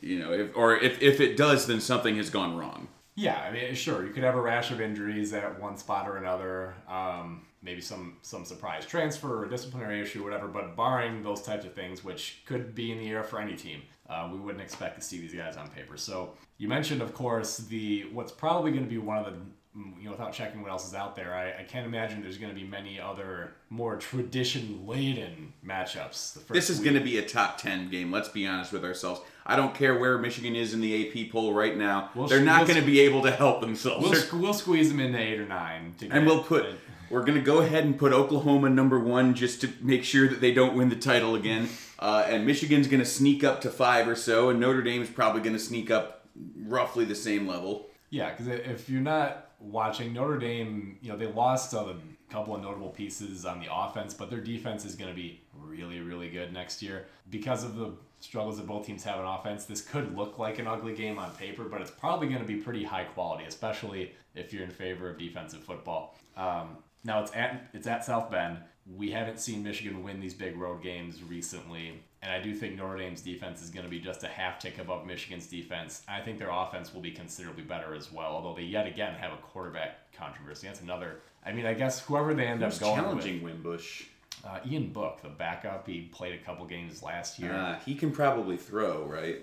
You 0.01 0.21
know, 0.21 0.33
if, 0.33 0.57
or 0.57 0.77
if, 0.77 1.03
if 1.03 1.21
it 1.21 1.37
does, 1.37 1.67
then 1.67 1.81
something 1.81 2.17
has 2.17 2.31
gone 2.31 2.57
wrong. 2.57 2.89
Yeah, 3.17 3.39
I 3.41 3.53
mean, 3.53 3.75
sure, 3.75 4.05
you 4.05 4.13
could 4.13 4.25
have 4.25 4.35
a 4.35 4.41
rash 4.41 4.71
of 4.71 4.81
injuries 4.81 5.33
at 5.33 5.61
one 5.61 5.77
spot 5.77 6.09
or 6.09 6.17
another. 6.17 6.75
Um, 6.89 7.47
maybe 7.63 7.81
some 7.81 8.17
some 8.23 8.45
surprise 8.45 8.85
transfer 8.87 9.43
or 9.43 9.47
disciplinary 9.47 10.01
issue, 10.01 10.21
or 10.21 10.25
whatever. 10.25 10.49
But 10.49 10.77
barring 10.77 11.23
those 11.23 11.43
types 11.43 11.65
of 11.65 11.75
things, 11.75 12.03
which 12.03 12.43
could 12.45 12.75
be 12.75 12.91
in 12.93 12.99
the 12.99 13.09
air 13.09 13.23
for 13.23 13.41
any 13.41 13.57
team, 13.57 13.83
Uh, 14.09 14.29
we 14.31 14.39
wouldn't 14.39 14.63
expect 14.63 14.97
to 14.97 15.01
see 15.01 15.19
these 15.19 15.33
guys 15.33 15.57
on 15.57 15.67
paper. 15.71 15.97
So 15.97 16.35
you 16.59 16.69
mentioned, 16.69 17.01
of 17.01 17.15
course, 17.15 17.59
the 17.59 18.05
what's 18.13 18.33
probably 18.33 18.71
going 18.71 18.85
to 18.85 18.91
be 18.91 18.99
one 18.99 19.17
of 19.19 19.25
the 19.27 19.39
you 19.75 20.05
know, 20.05 20.13
without 20.13 20.33
checking 20.33 20.63
what 20.63 20.71
else 20.71 20.87
is 20.87 20.95
out 20.95 21.17
there, 21.17 21.35
I, 21.35 21.61
I 21.61 21.65
can't 21.65 21.87
imagine 21.87 22.23
there's 22.23 22.39
going 22.39 22.55
to 22.55 22.61
be 22.61 22.67
many 22.67 23.01
other 23.01 23.55
more 23.71 23.97
tradition 23.97 24.87
laden 24.87 25.53
matchups. 25.67 26.47
this 26.49 26.71
is 26.71 26.79
going 26.81 26.95
to 26.95 27.01
be 27.01 27.19
a 27.19 27.27
top 27.27 27.59
10 27.59 27.91
game, 27.91 28.13
let's 28.13 28.29
be 28.29 28.47
honest 28.47 28.73
with 28.73 28.85
ourselves. 28.85 29.21
I 29.47 29.57
don't 29.57 29.75
care 29.75 29.99
where 29.99 30.17
Michigan 30.19 30.57
is 30.57 30.73
in 30.73 30.81
the 30.81 31.09
AP 31.09 31.31
poll 31.31 31.53
right 31.53 31.77
now. 31.77 32.11
We'll, 32.15 32.29
They're 32.29 32.41
not 32.41 32.61
we'll, 32.61 32.69
going 32.69 32.81
to 32.81 32.87
be 32.87 33.01
able 33.01 33.23
to 33.23 33.31
help 33.31 33.61
themselves. 33.61 34.09
We'll, 34.33 34.41
we'll 34.41 34.55
squeeze 34.55 34.89
them 34.89 35.01
into 35.01 35.19
eight 35.19 35.39
or 35.39 35.47
nine. 35.47 35.95
and 36.11 36.27
we'll 36.27 36.43
put. 36.43 36.67
We're 37.11 37.25
going 37.25 37.39
to 37.39 37.45
go 37.45 37.61
ahead 37.61 37.85
and 37.85 37.99
put 37.99 38.13
Oklahoma 38.13 38.71
number 38.71 38.99
one 38.99 39.35
just 39.35 39.61
to 39.61 39.71
make 39.81 40.05
sure 40.05 40.27
that 40.29 40.41
they 40.41 40.53
don't 40.53 40.75
win 40.75 40.89
the 40.89 40.97
title 40.97 41.35
again. 41.35 41.69
Uh, 41.99 42.25
and 42.27 42.47
Michigan's 42.47 42.89
going 42.89 43.03
to 43.03 43.09
sneak 43.09 43.45
up 43.45 43.61
to 43.61 43.71
five 43.71 44.09
or 44.09 44.17
so, 44.17 44.49
and 44.49 44.59
Notre 44.59 44.83
Dame's 44.83 45.11
probably 45.11 45.43
going 45.43 45.53
to 45.53 45.63
sneak 45.63 45.91
up 45.91 46.27
roughly 46.57 47.05
the 47.05 47.15
same 47.15 47.47
level. 47.47 47.87
Yeah, 48.11 48.31
because 48.31 48.49
if 48.49 48.89
you're 48.89 49.03
not 49.03 49.51
watching 49.61 50.13
Notre 50.13 50.39
Dame, 50.39 50.99
you 51.03 51.11
know, 51.11 51.17
they 51.17 51.27
lost 51.27 51.73
a 51.75 51.97
couple 52.35 52.57
of 52.57 52.63
notable 52.63 52.89
pieces 52.89 53.47
on 53.47 53.61
the 53.61 53.69
offense, 53.73 54.13
but 54.13 54.29
their 54.29 54.41
defense 54.41 54.85
is 54.85 54.97
going 54.97 55.09
to 55.09 55.15
be 55.15 55.41
really, 55.57 56.01
really 56.01 56.29
good 56.29 56.53
next 56.53 56.83
year. 56.83 57.07
Because 57.31 57.63
of 57.63 57.77
the 57.77 57.93
struggles 58.19 58.57
that 58.57 58.67
both 58.67 58.87
teams 58.87 59.05
have 59.05 59.21
in 59.21 59.25
offense, 59.25 59.67
this 59.67 59.81
could 59.81 60.17
look 60.17 60.37
like 60.37 60.59
an 60.59 60.67
ugly 60.67 60.95
game 60.95 61.17
on 61.17 61.31
paper, 61.37 61.63
but 61.65 61.81
it's 61.81 61.93
probably 61.93 62.27
going 62.27 62.41
to 62.41 62.47
be 62.47 62.57
pretty 62.57 62.83
high 62.83 63.05
quality, 63.05 63.45
especially 63.45 64.11
if 64.35 64.53
you're 64.53 64.65
in 64.65 64.71
favor 64.71 65.09
of 65.09 65.17
defensive 65.17 65.63
football. 65.63 66.19
Um, 66.37 66.79
now 67.05 67.23
it's 67.23 67.35
at 67.35 67.69
it's 67.73 67.87
at 67.87 68.05
South 68.05 68.31
Bend. 68.31 68.59
We 68.87 69.11
haven't 69.11 69.41
seen 69.41 69.63
Michigan 69.63 70.03
win 70.03 70.21
these 70.21 70.35
big 70.35 70.57
road 70.57 70.83
games 70.83 71.23
recently. 71.23 72.03
And 72.23 72.33
I 72.33 72.41
do 72.41 72.55
think 72.55 72.77
Notre 72.77 72.99
Dame's 72.99 73.21
defense 73.21 73.63
is 73.63 73.69
going 73.69 73.85
to 73.85 73.91
be 73.91 74.01
just 74.01 74.25
a 74.25 74.29
half 74.29 74.59
tick 74.59 74.79
above 74.79 75.07
Michigan's 75.07 75.47
defense. 75.47 76.03
I 76.09 76.21
think 76.21 76.39
their 76.39 76.51
offense 76.51 76.93
will 76.95 77.03
be 77.03 77.11
considerably 77.11 77.65
better 77.65 77.95
as 77.95 78.11
well, 78.11 78.33
although 78.33 78.55
they 78.55 78.63
yet 78.63 78.87
again 78.87 79.15
have 79.15 79.33
a 79.33 79.37
quarterback 79.37 80.11
controversy. 80.13 80.67
That's 80.67 80.81
another. 80.81 81.21
I 81.45 81.53
mean, 81.53 81.67
I 81.67 81.75
guess 81.75 82.01
whoever 82.01 82.33
they 82.33 82.47
end 82.47 82.63
Who's 82.63 82.77
up 82.77 82.81
going 82.81 83.03
challenging 83.03 83.43
with, 83.43 83.55
Wimbush. 83.55 84.05
Uh, 84.43 84.59
Ian 84.67 84.91
Book, 84.91 85.21
the 85.23 85.29
backup, 85.29 85.87
he 85.87 86.03
played 86.03 86.35
a 86.35 86.43
couple 86.45 86.65
games 86.67 87.03
last 87.03 87.39
year. 87.39 87.53
Uh, 87.53 87.79
he 87.81 87.95
can 87.95 88.11
probably 88.11 88.57
throw, 88.57 89.05
right? 89.05 89.43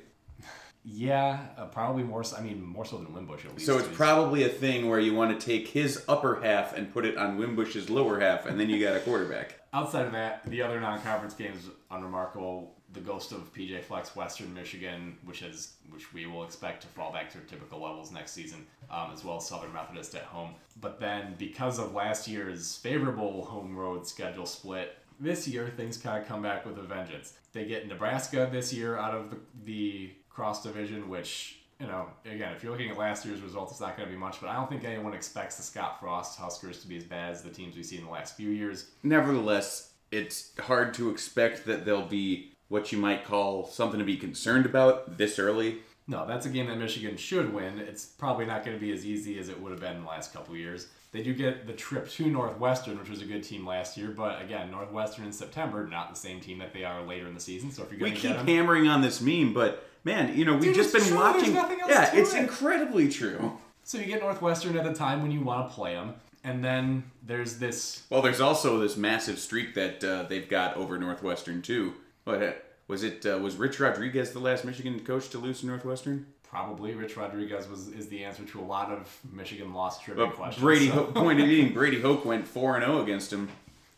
Yeah, 0.84 1.40
uh, 1.58 1.66
probably 1.66 2.04
more. 2.04 2.24
So, 2.24 2.38
I 2.38 2.42
mean, 2.42 2.64
more 2.64 2.86
so 2.86 2.98
than 2.98 3.14
Wimbush 3.14 3.46
at 3.46 3.54
least. 3.54 3.66
So 3.66 3.78
it's 3.78 3.88
probably 3.90 4.44
a 4.44 4.50
thing 4.50 4.90
where 4.90 5.00
you 5.00 5.14
want 5.14 5.40
to 5.40 5.46
take 5.46 5.68
his 5.68 6.04
upper 6.08 6.42
half 6.42 6.76
and 6.76 6.92
put 6.92 7.06
it 7.06 7.18
on 7.18 7.38
Wimbush's 7.38 7.90
lower 7.90 8.20
half, 8.20 8.46
and 8.46 8.60
then 8.60 8.70
you 8.70 8.84
got 8.84 8.96
a 8.96 9.00
quarterback. 9.00 9.60
Outside 9.74 10.06
of 10.08 10.12
that, 10.14 10.46
the 10.48 10.62
other 10.62 10.80
non-conference 10.80 11.34
games 11.36 11.70
unremarkable. 11.92 12.76
The 12.94 13.00
ghost 13.00 13.32
of 13.32 13.54
PJ 13.54 13.84
Fleck's, 13.84 14.18
Western 14.18 14.54
Michigan, 14.54 15.18
which 15.24 15.44
is 15.44 15.76
which 15.92 16.14
we 16.14 16.26
will 16.26 16.44
expect 16.44 16.82
to 16.82 16.88
fall 16.90 17.14
back 17.14 17.32
to 17.32 17.38
typical 17.40 17.80
levels 17.82 18.12
next 18.12 18.32
season, 18.34 18.66
um, 18.90 19.12
as 19.14 19.24
well 19.24 19.38
as 19.38 19.48
Southern 19.48 19.72
Methodist 19.72 20.14
at 20.16 20.24
home. 20.24 20.56
But 20.82 21.00
then, 21.00 21.36
because 21.38 21.80
of 21.80 21.94
last 21.94 22.28
year's 22.28 22.76
favorable 22.76 23.46
home 23.46 23.78
road 23.78 24.06
schedule 24.06 24.46
split, 24.46 24.98
this 25.22 25.48
year 25.48 25.72
things 25.78 25.96
kind 25.96 26.22
of 26.22 26.28
come 26.28 26.42
back 26.42 26.66
with 26.66 26.78
a 26.80 26.82
vengeance. 26.82 27.34
They 27.54 27.66
get 27.66 27.88
Nebraska 27.88 28.50
this 28.52 28.74
year 28.74 28.98
out 28.98 29.14
of 29.14 29.30
the, 29.30 29.38
the 29.64 30.12
cross 30.34 30.64
division, 30.64 31.10
which 31.10 31.62
you 31.82 31.88
know, 31.88 32.06
again, 32.26 32.54
if 32.54 32.64
you're 32.64 32.72
looking 32.72 32.92
at 32.92 32.98
last 32.98 33.26
year's 33.26 33.42
results, 33.42 33.72
it's 33.72 33.82
not 33.82 33.98
going 33.98 34.08
to 34.08 34.14
be 34.14 34.20
much, 34.20 34.40
but 34.40 34.50
I 34.50 34.56
don't 34.56 34.70
think 34.70 34.84
anyone 34.84 35.14
expects 35.14 35.58
the 35.58 35.64
Scott 35.64 36.00
Frost 36.00 36.38
Huskers 36.38 36.80
to 36.82 36.88
be 36.88 36.96
as 36.96 37.04
bad 37.04 37.32
as 37.32 37.42
the 37.42 37.50
teams 37.50 37.76
we've 37.76 37.86
seen 37.86 38.00
in 38.00 38.06
the 38.06 38.12
last 38.12 38.38
few 38.38 38.52
years. 38.52 38.92
Nevertheless, 39.02 39.92
it's 40.12 40.52
hard 40.60 40.94
to 40.96 41.10
expect 41.10 41.66
that 41.66 41.84
they'll 41.84 42.06
be 42.06 42.52
what 42.68 42.92
you 42.92 43.00
might 43.00 43.26
call 43.26 43.66
something 43.66 43.98
to 43.98 44.06
be 44.06 44.16
concerned 44.16 44.68
about 44.68 45.18
this 45.18 45.40
early. 45.40 45.80
No, 46.08 46.28
that's 46.28 46.46
a 46.46 46.50
game 46.50 46.68
that 46.68 46.78
Michigan 46.78 47.18
should 47.18 47.52
win. 47.52 47.80
It's 47.80 48.06
probably 48.06 48.46
not 48.46 48.64
going 48.64 48.78
to 48.78 48.82
be 48.82 48.92
as 48.92 49.06
easy 49.06 49.40
as 49.40 49.50
it 49.50 49.60
would 49.60 49.72
have 49.72 49.82
been 49.82 49.96
in 49.96 50.02
the 50.04 50.08
last 50.08 50.34
couple 50.34 50.56
years. 50.56 50.88
They 51.12 51.24
do 51.24 51.34
get 51.34 51.68
the 51.68 51.74
trip 51.74 52.10
to 52.12 52.28
Northwestern, 52.28 53.00
which 53.00 53.10
was 53.10 53.22
a 53.22 53.26
good 53.26 53.44
team 53.44 53.66
last 53.66 53.98
year, 53.98 54.10
but 54.10 54.42
again, 54.42 54.72
Northwestern 54.72 55.26
in 55.26 55.32
September, 55.32 55.86
not 55.88 56.10
the 56.10 56.20
same 56.20 56.40
team 56.40 56.60
that 56.60 56.74
they 56.74 56.86
are 56.86 57.02
later 57.02 57.28
in 57.28 57.34
the 57.34 57.40
season. 57.40 57.72
So 57.72 57.84
if 57.84 57.92
you're 57.92 58.00
going 58.00 58.14
to 58.14 58.22
get 58.22 58.38
them, 58.38 58.48
hammering 58.48 58.88
on 58.88 59.02
this 59.02 59.20
meme, 59.20 59.54
but 59.54 59.86
man, 60.04 60.38
you 60.38 60.46
know, 60.46 60.54
we've 60.54 60.74
Dude, 60.74 60.76
just 60.76 60.94
been 60.94 61.04
true. 61.04 61.16
watching. 61.16 61.54
yeah, 61.54 62.14
it's 62.14 62.34
it. 62.34 62.40
incredibly 62.40 63.10
true. 63.10 63.58
So 63.84 63.98
you 63.98 64.06
get 64.06 64.22
Northwestern 64.22 64.78
at 64.78 64.84
the 64.84 64.94
time 64.94 65.22
when 65.22 65.32
you 65.32 65.42
want 65.42 65.70
to 65.70 65.76
play 65.76 65.94
them, 65.94 66.16
and 66.44 66.64
then 66.64 67.04
there's 67.24 67.58
this. 67.58 68.04
Well, 68.10 68.22
there's 68.22 68.42
also 68.42 68.80
this 68.80 68.96
massive 68.96 69.40
streak 69.40 69.74
that 69.76 70.04
uh, 70.04 70.24
they've 70.24 70.48
got 70.48 70.78
over 70.78 70.98
Northwestern 70.98 71.62
too. 71.62 71.94
What 72.24 72.42
uh, 72.42 72.52
was 72.88 73.04
it? 73.04 73.26
Uh, 73.26 73.40
was 73.40 73.56
Rich 73.56 73.80
Rodriguez 73.80 74.32
the 74.32 74.40
last 74.40 74.66
Michigan 74.66 75.00
coach 75.02 75.30
to 75.30 75.40
lose 75.40 75.62
to 75.62 75.68
Northwestern? 75.68 76.28
Probably 76.44 76.94
Rich 76.94 77.16
Rodriguez 77.18 77.68
was 77.68 77.88
is 77.90 78.08
the 78.10 78.24
answer 78.24 78.44
to 78.44 78.60
a 78.60 78.64
lot 78.64 78.92
of 78.92 79.20
Michigan 79.32 79.74
lost 79.74 80.04
trivia 80.04 80.28
but 80.28 80.36
questions. 80.36 80.62
Brady 80.62 80.90
so. 80.90 81.06
point 81.06 81.38
being 81.46 81.74
Brady 81.74 82.02
Hoke 82.02 82.26
went 82.26 82.48
four 82.48 82.76
and 82.76 82.86
zero 82.86 83.00
oh 83.00 83.02
against 83.04 83.32
him. 83.32 83.50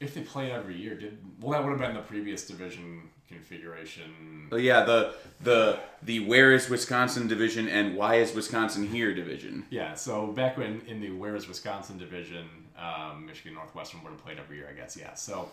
If 0.04 0.14
they 0.14 0.22
played 0.22 0.52
every 0.52 0.76
year, 0.76 0.96
did 0.96 1.18
well 1.40 1.52
that 1.52 1.64
would 1.64 1.72
have 1.72 1.80
been 1.80 1.96
the 1.96 2.02
previous 2.02 2.46
division 2.46 3.10
configuration. 3.28 4.50
Oh 4.52 4.58
yeah, 4.58 4.84
the 4.84 5.16
the 5.42 5.80
the 6.02 6.20
where 6.22 6.54
is 6.54 6.70
Wisconsin 6.70 7.28
division 7.28 7.68
and 7.68 7.96
why 7.96 8.16
is 8.16 8.34
Wisconsin 8.34 8.88
here 8.88 9.14
division. 9.14 9.66
Yeah, 9.70 9.94
so 9.96 10.28
back 10.28 10.58
when 10.58 10.82
in 10.88 11.00
the 11.00 11.12
where 11.12 11.36
is 11.36 11.48
Wisconsin 11.48 11.98
division, 11.98 12.48
um, 12.78 13.26
Michigan 13.26 13.54
Northwestern 13.56 14.04
would 14.04 14.12
have 14.12 14.24
played 14.24 14.40
every 14.40 14.58
year, 14.58 14.68
I 14.70 14.74
guess. 14.74 14.98
Yeah, 14.98 15.14
so 15.14 15.50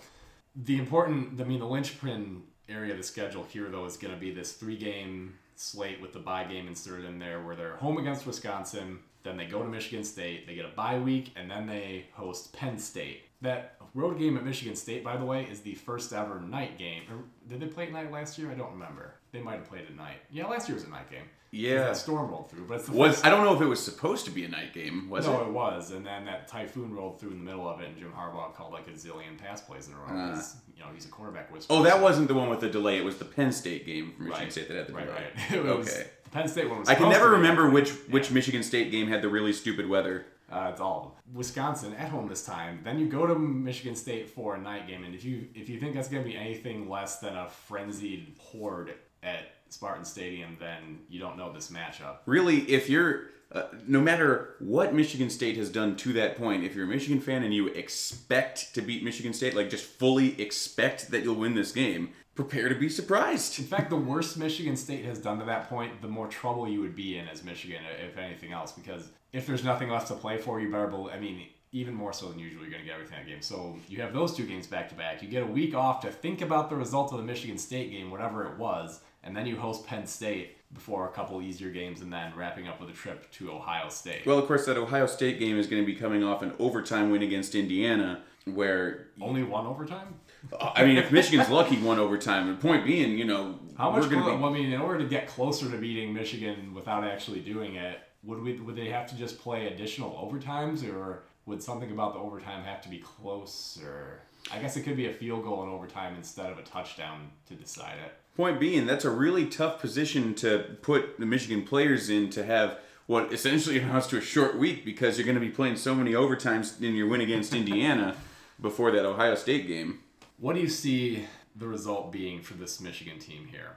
the 0.56 0.78
important, 0.78 1.40
I 1.40 1.44
mean, 1.44 1.60
the 1.60 1.66
linchpin 1.66 2.42
area 2.68 2.92
of 2.92 2.98
the 2.98 3.04
schedule 3.04 3.44
here 3.44 3.68
though 3.68 3.84
is 3.84 3.96
going 3.96 4.14
to 4.14 4.20
be 4.20 4.30
this 4.32 4.52
three 4.52 4.76
game 4.76 5.38
slate 5.56 6.00
with 6.00 6.12
the 6.12 6.18
bye 6.18 6.44
game 6.44 6.66
inserted 6.66 7.04
in 7.04 7.18
there, 7.18 7.42
where 7.42 7.56
they're 7.56 7.76
home 7.76 7.98
against 7.98 8.26
Wisconsin, 8.26 8.98
then 9.22 9.36
they 9.36 9.44
go 9.44 9.62
to 9.62 9.68
Michigan 9.68 10.04
State, 10.04 10.46
they 10.46 10.54
get 10.54 10.64
a 10.64 10.74
bye 10.74 10.98
week, 10.98 11.32
and 11.36 11.50
then 11.50 11.66
they 11.66 12.06
host 12.12 12.52
Penn 12.52 12.78
State. 12.78 13.22
That 13.42 13.76
road 13.94 14.18
game 14.18 14.36
at 14.36 14.44
Michigan 14.44 14.76
State, 14.76 15.02
by 15.02 15.16
the 15.16 15.24
way, 15.24 15.44
is 15.44 15.60
the 15.60 15.74
first 15.74 16.12
ever 16.12 16.40
night 16.40 16.78
game. 16.78 17.02
Or 17.10 17.24
did 17.48 17.60
they 17.60 17.66
play 17.66 17.86
at 17.86 17.92
night 17.92 18.12
last 18.12 18.38
year? 18.38 18.50
I 18.50 18.54
don't 18.54 18.72
remember. 18.72 19.14
They 19.32 19.40
might 19.40 19.56
have 19.56 19.68
played 19.68 19.86
at 19.86 19.96
night. 19.96 20.18
Yeah, 20.30 20.46
last 20.46 20.68
year 20.68 20.74
was 20.74 20.84
a 20.84 20.90
night 20.90 21.10
game. 21.10 21.24
Yeah, 21.52 21.78
that 21.78 21.96
storm 21.96 22.30
rolled 22.30 22.48
through, 22.48 22.66
but 22.66 22.74
it's 22.74 22.86
the 22.86 22.92
was 22.92 23.14
first... 23.14 23.26
I 23.26 23.30
don't 23.30 23.44
know 23.44 23.54
if 23.54 23.60
it 23.60 23.66
was 23.66 23.82
supposed 23.82 24.24
to 24.26 24.30
be 24.30 24.44
a 24.44 24.48
night 24.48 24.72
game. 24.72 25.10
Was 25.10 25.26
no, 25.26 25.32
it? 25.32 25.38
No, 25.38 25.46
it 25.46 25.52
was, 25.52 25.90
and 25.90 26.06
then 26.06 26.24
that 26.26 26.46
typhoon 26.46 26.94
rolled 26.94 27.18
through 27.18 27.32
in 27.32 27.38
the 27.38 27.44
middle 27.44 27.68
of 27.68 27.80
it, 27.80 27.88
and 27.88 27.98
Jim 27.98 28.12
Harbaugh 28.16 28.54
called 28.54 28.72
like 28.72 28.86
a 28.86 28.92
zillion 28.92 29.36
pass 29.36 29.60
plays 29.60 29.88
in 29.88 29.94
a 29.94 29.96
row. 29.96 30.30
Uh, 30.30 30.42
you 30.76 30.84
know, 30.84 30.88
he's 30.94 31.06
a 31.06 31.08
quarterback 31.08 31.52
whisperer. 31.52 31.78
Oh, 31.78 31.82
that 31.82 32.00
wasn't 32.00 32.28
the 32.28 32.34
one 32.34 32.48
with 32.48 32.60
the 32.60 32.68
delay. 32.68 32.98
It 32.98 33.04
was 33.04 33.18
the 33.18 33.24
Penn 33.24 33.50
State 33.50 33.84
game 33.84 34.12
from 34.16 34.26
Michigan 34.26 34.44
right. 34.44 34.52
State 34.52 34.68
that 34.68 34.76
had 34.76 34.86
the 34.86 34.92
right, 34.92 35.06
delay. 35.06 35.60
Right, 35.62 35.70
okay. 35.80 36.06
Penn 36.30 36.46
State 36.46 36.68
one 36.68 36.78
was. 36.78 36.88
I 36.88 36.94
can 36.94 37.08
never 37.08 37.30
remember 37.30 37.68
which 37.68 37.90
which 38.10 38.28
yeah. 38.28 38.34
Michigan 38.34 38.62
State 38.62 38.92
game 38.92 39.08
had 39.08 39.20
the 39.20 39.28
really 39.28 39.52
stupid 39.52 39.88
weather. 39.88 40.26
Uh, 40.50 40.68
it's 40.70 40.80
all 40.80 41.18
Wisconsin 41.32 41.94
at 41.94 42.08
home 42.08 42.28
this 42.28 42.44
time. 42.44 42.80
Then 42.82 42.98
you 42.98 43.06
go 43.08 43.26
to 43.26 43.34
Michigan 43.34 43.94
State 43.94 44.28
for 44.28 44.56
a 44.56 44.60
night 44.60 44.88
game, 44.88 45.04
and 45.04 45.14
if 45.14 45.24
you 45.24 45.48
if 45.54 45.68
you 45.68 45.78
think 45.78 45.94
that's 45.94 46.08
going 46.08 46.22
to 46.22 46.28
be 46.28 46.36
anything 46.36 46.88
less 46.88 47.18
than 47.18 47.36
a 47.36 47.48
frenzied 47.48 48.36
horde 48.38 48.94
at 49.22 49.52
Spartan 49.68 50.04
Stadium, 50.04 50.56
then 50.58 51.00
you 51.08 51.20
don't 51.20 51.36
know 51.36 51.52
this 51.52 51.70
matchup. 51.70 52.18
Really, 52.26 52.58
if 52.70 52.90
you're 52.90 53.30
uh, 53.52 53.64
no 53.86 54.00
matter 54.00 54.54
what 54.60 54.94
Michigan 54.94 55.28
State 55.28 55.56
has 55.56 55.70
done 55.70 55.96
to 55.96 56.12
that 56.12 56.38
point, 56.38 56.62
if 56.62 56.76
you're 56.76 56.84
a 56.84 56.88
Michigan 56.88 57.20
fan 57.20 57.42
and 57.42 57.52
you 57.52 57.66
expect 57.68 58.74
to 58.74 58.82
beat 58.82 59.02
Michigan 59.02 59.32
State, 59.32 59.54
like 59.54 59.70
just 59.70 59.84
fully 59.84 60.40
expect 60.40 61.10
that 61.10 61.24
you'll 61.24 61.34
win 61.34 61.54
this 61.54 61.72
game, 61.72 62.10
prepare 62.40 62.70
to 62.70 62.74
be 62.74 62.88
surprised. 62.88 63.58
In 63.58 63.66
fact, 63.66 63.90
the 63.90 63.96
worse 63.96 64.34
Michigan 64.34 64.74
State 64.74 65.04
has 65.04 65.18
done 65.18 65.38
to 65.38 65.44
that 65.44 65.68
point, 65.68 66.00
the 66.00 66.08
more 66.08 66.26
trouble 66.26 66.66
you 66.66 66.80
would 66.80 66.96
be 66.96 67.18
in 67.18 67.28
as 67.28 67.44
Michigan, 67.44 67.82
if 68.02 68.16
anything 68.16 68.52
else, 68.52 68.72
because 68.72 69.08
if 69.32 69.46
there's 69.46 69.62
nothing 69.62 69.90
left 69.90 70.08
to 70.08 70.14
play 70.14 70.38
for, 70.38 70.58
you 70.58 70.70
better. 70.70 70.90
I 71.10 71.20
mean, 71.20 71.48
even 71.72 71.92
more 71.92 72.14
so 72.14 72.30
than 72.30 72.38
usual, 72.38 72.62
you're 72.62 72.70
going 72.70 72.82
to 72.82 72.86
get 72.86 72.94
everything 72.94 73.18
that 73.18 73.26
game. 73.26 73.42
So 73.42 73.76
you 73.88 74.00
have 74.00 74.14
those 74.14 74.34
two 74.34 74.46
games 74.46 74.66
back 74.66 74.88
to 74.88 74.94
back. 74.94 75.22
You 75.22 75.28
get 75.28 75.42
a 75.42 75.46
week 75.46 75.74
off 75.74 76.00
to 76.00 76.10
think 76.10 76.40
about 76.40 76.70
the 76.70 76.76
result 76.76 77.12
of 77.12 77.18
the 77.18 77.24
Michigan 77.24 77.58
State 77.58 77.90
game, 77.90 78.10
whatever 78.10 78.46
it 78.46 78.56
was, 78.56 79.00
and 79.22 79.36
then 79.36 79.46
you 79.46 79.56
host 79.56 79.86
Penn 79.86 80.06
State 80.06 80.56
before 80.72 81.08
a 81.08 81.12
couple 81.12 81.42
easier 81.42 81.70
games, 81.70 82.00
and 82.00 82.12
then 82.12 82.32
wrapping 82.36 82.68
up 82.68 82.80
with 82.80 82.90
a 82.90 82.92
trip 82.92 83.30
to 83.32 83.50
Ohio 83.50 83.88
State. 83.88 84.24
Well, 84.24 84.38
of 84.38 84.46
course, 84.46 84.66
that 84.66 84.76
Ohio 84.76 85.06
State 85.06 85.38
game 85.38 85.58
is 85.58 85.66
going 85.66 85.82
to 85.82 85.86
be 85.86 85.94
coming 85.94 86.22
off 86.22 86.42
an 86.42 86.52
overtime 86.58 87.10
win 87.10 87.22
against 87.22 87.54
Indiana, 87.54 88.22
where 88.44 89.08
only 89.20 89.42
one 89.42 89.66
overtime. 89.66 90.14
Uh, 90.52 90.72
I 90.74 90.84
mean, 90.84 90.96
if 90.96 91.10
Michigan's 91.10 91.48
lucky, 91.50 91.76
one 91.76 91.98
overtime. 91.98 92.48
The 92.48 92.54
point 92.54 92.84
being, 92.84 93.18
you 93.18 93.24
know, 93.24 93.58
how 93.76 93.90
much? 93.90 94.08
Clo- 94.08 94.36
be... 94.38 94.44
I 94.44 94.50
mean, 94.50 94.72
in 94.72 94.80
order 94.80 95.00
to 95.00 95.08
get 95.08 95.26
closer 95.26 95.70
to 95.70 95.76
beating 95.76 96.14
Michigan 96.14 96.72
without 96.74 97.04
actually 97.04 97.40
doing 97.40 97.74
it, 97.74 97.98
would 98.22 98.40
we 98.42 98.60
would 98.60 98.76
they 98.76 98.88
have 98.88 99.06
to 99.08 99.16
just 99.16 99.38
play 99.40 99.66
additional 99.66 100.12
overtimes, 100.12 100.88
or 100.88 101.24
would 101.46 101.62
something 101.62 101.90
about 101.90 102.14
the 102.14 102.20
overtime 102.20 102.62
have 102.64 102.80
to 102.82 102.88
be 102.88 102.98
close? 102.98 103.78
Or 103.84 104.20
I 104.52 104.58
guess 104.58 104.76
it 104.76 104.82
could 104.82 104.96
be 104.96 105.08
a 105.08 105.12
field 105.12 105.44
goal 105.44 105.62
in 105.64 105.68
overtime 105.68 106.14
instead 106.16 106.50
of 106.50 106.58
a 106.58 106.62
touchdown 106.62 107.30
to 107.48 107.54
decide 107.54 107.98
it. 108.04 108.12
Point 108.36 108.60
being, 108.60 108.86
that's 108.86 109.04
a 109.04 109.10
really 109.10 109.46
tough 109.46 109.80
position 109.80 110.34
to 110.36 110.76
put 110.82 111.18
the 111.18 111.26
Michigan 111.26 111.62
players 111.62 112.08
in 112.08 112.30
to 112.30 112.44
have 112.44 112.78
what 113.06 113.32
essentially 113.32 113.78
amounts 113.82 114.06
to 114.08 114.18
a 114.18 114.20
short 114.20 114.56
week 114.56 114.84
because 114.84 115.18
you're 115.18 115.26
going 115.26 115.34
to 115.34 115.40
be 115.40 115.50
playing 115.50 115.76
so 115.76 115.94
many 115.94 116.12
overtimes 116.12 116.80
in 116.82 116.94
your 116.94 117.08
win 117.08 117.20
against 117.20 117.54
Indiana 117.54 118.16
before 118.60 118.90
that 118.92 119.04
Ohio 119.04 119.34
State 119.34 119.66
game. 119.66 120.00
What 120.38 120.54
do 120.54 120.60
you 120.60 120.68
see 120.68 121.26
the 121.56 121.66
result 121.66 122.12
being 122.12 122.40
for 122.40 122.54
this 122.54 122.80
Michigan 122.80 123.18
team 123.18 123.48
here? 123.50 123.76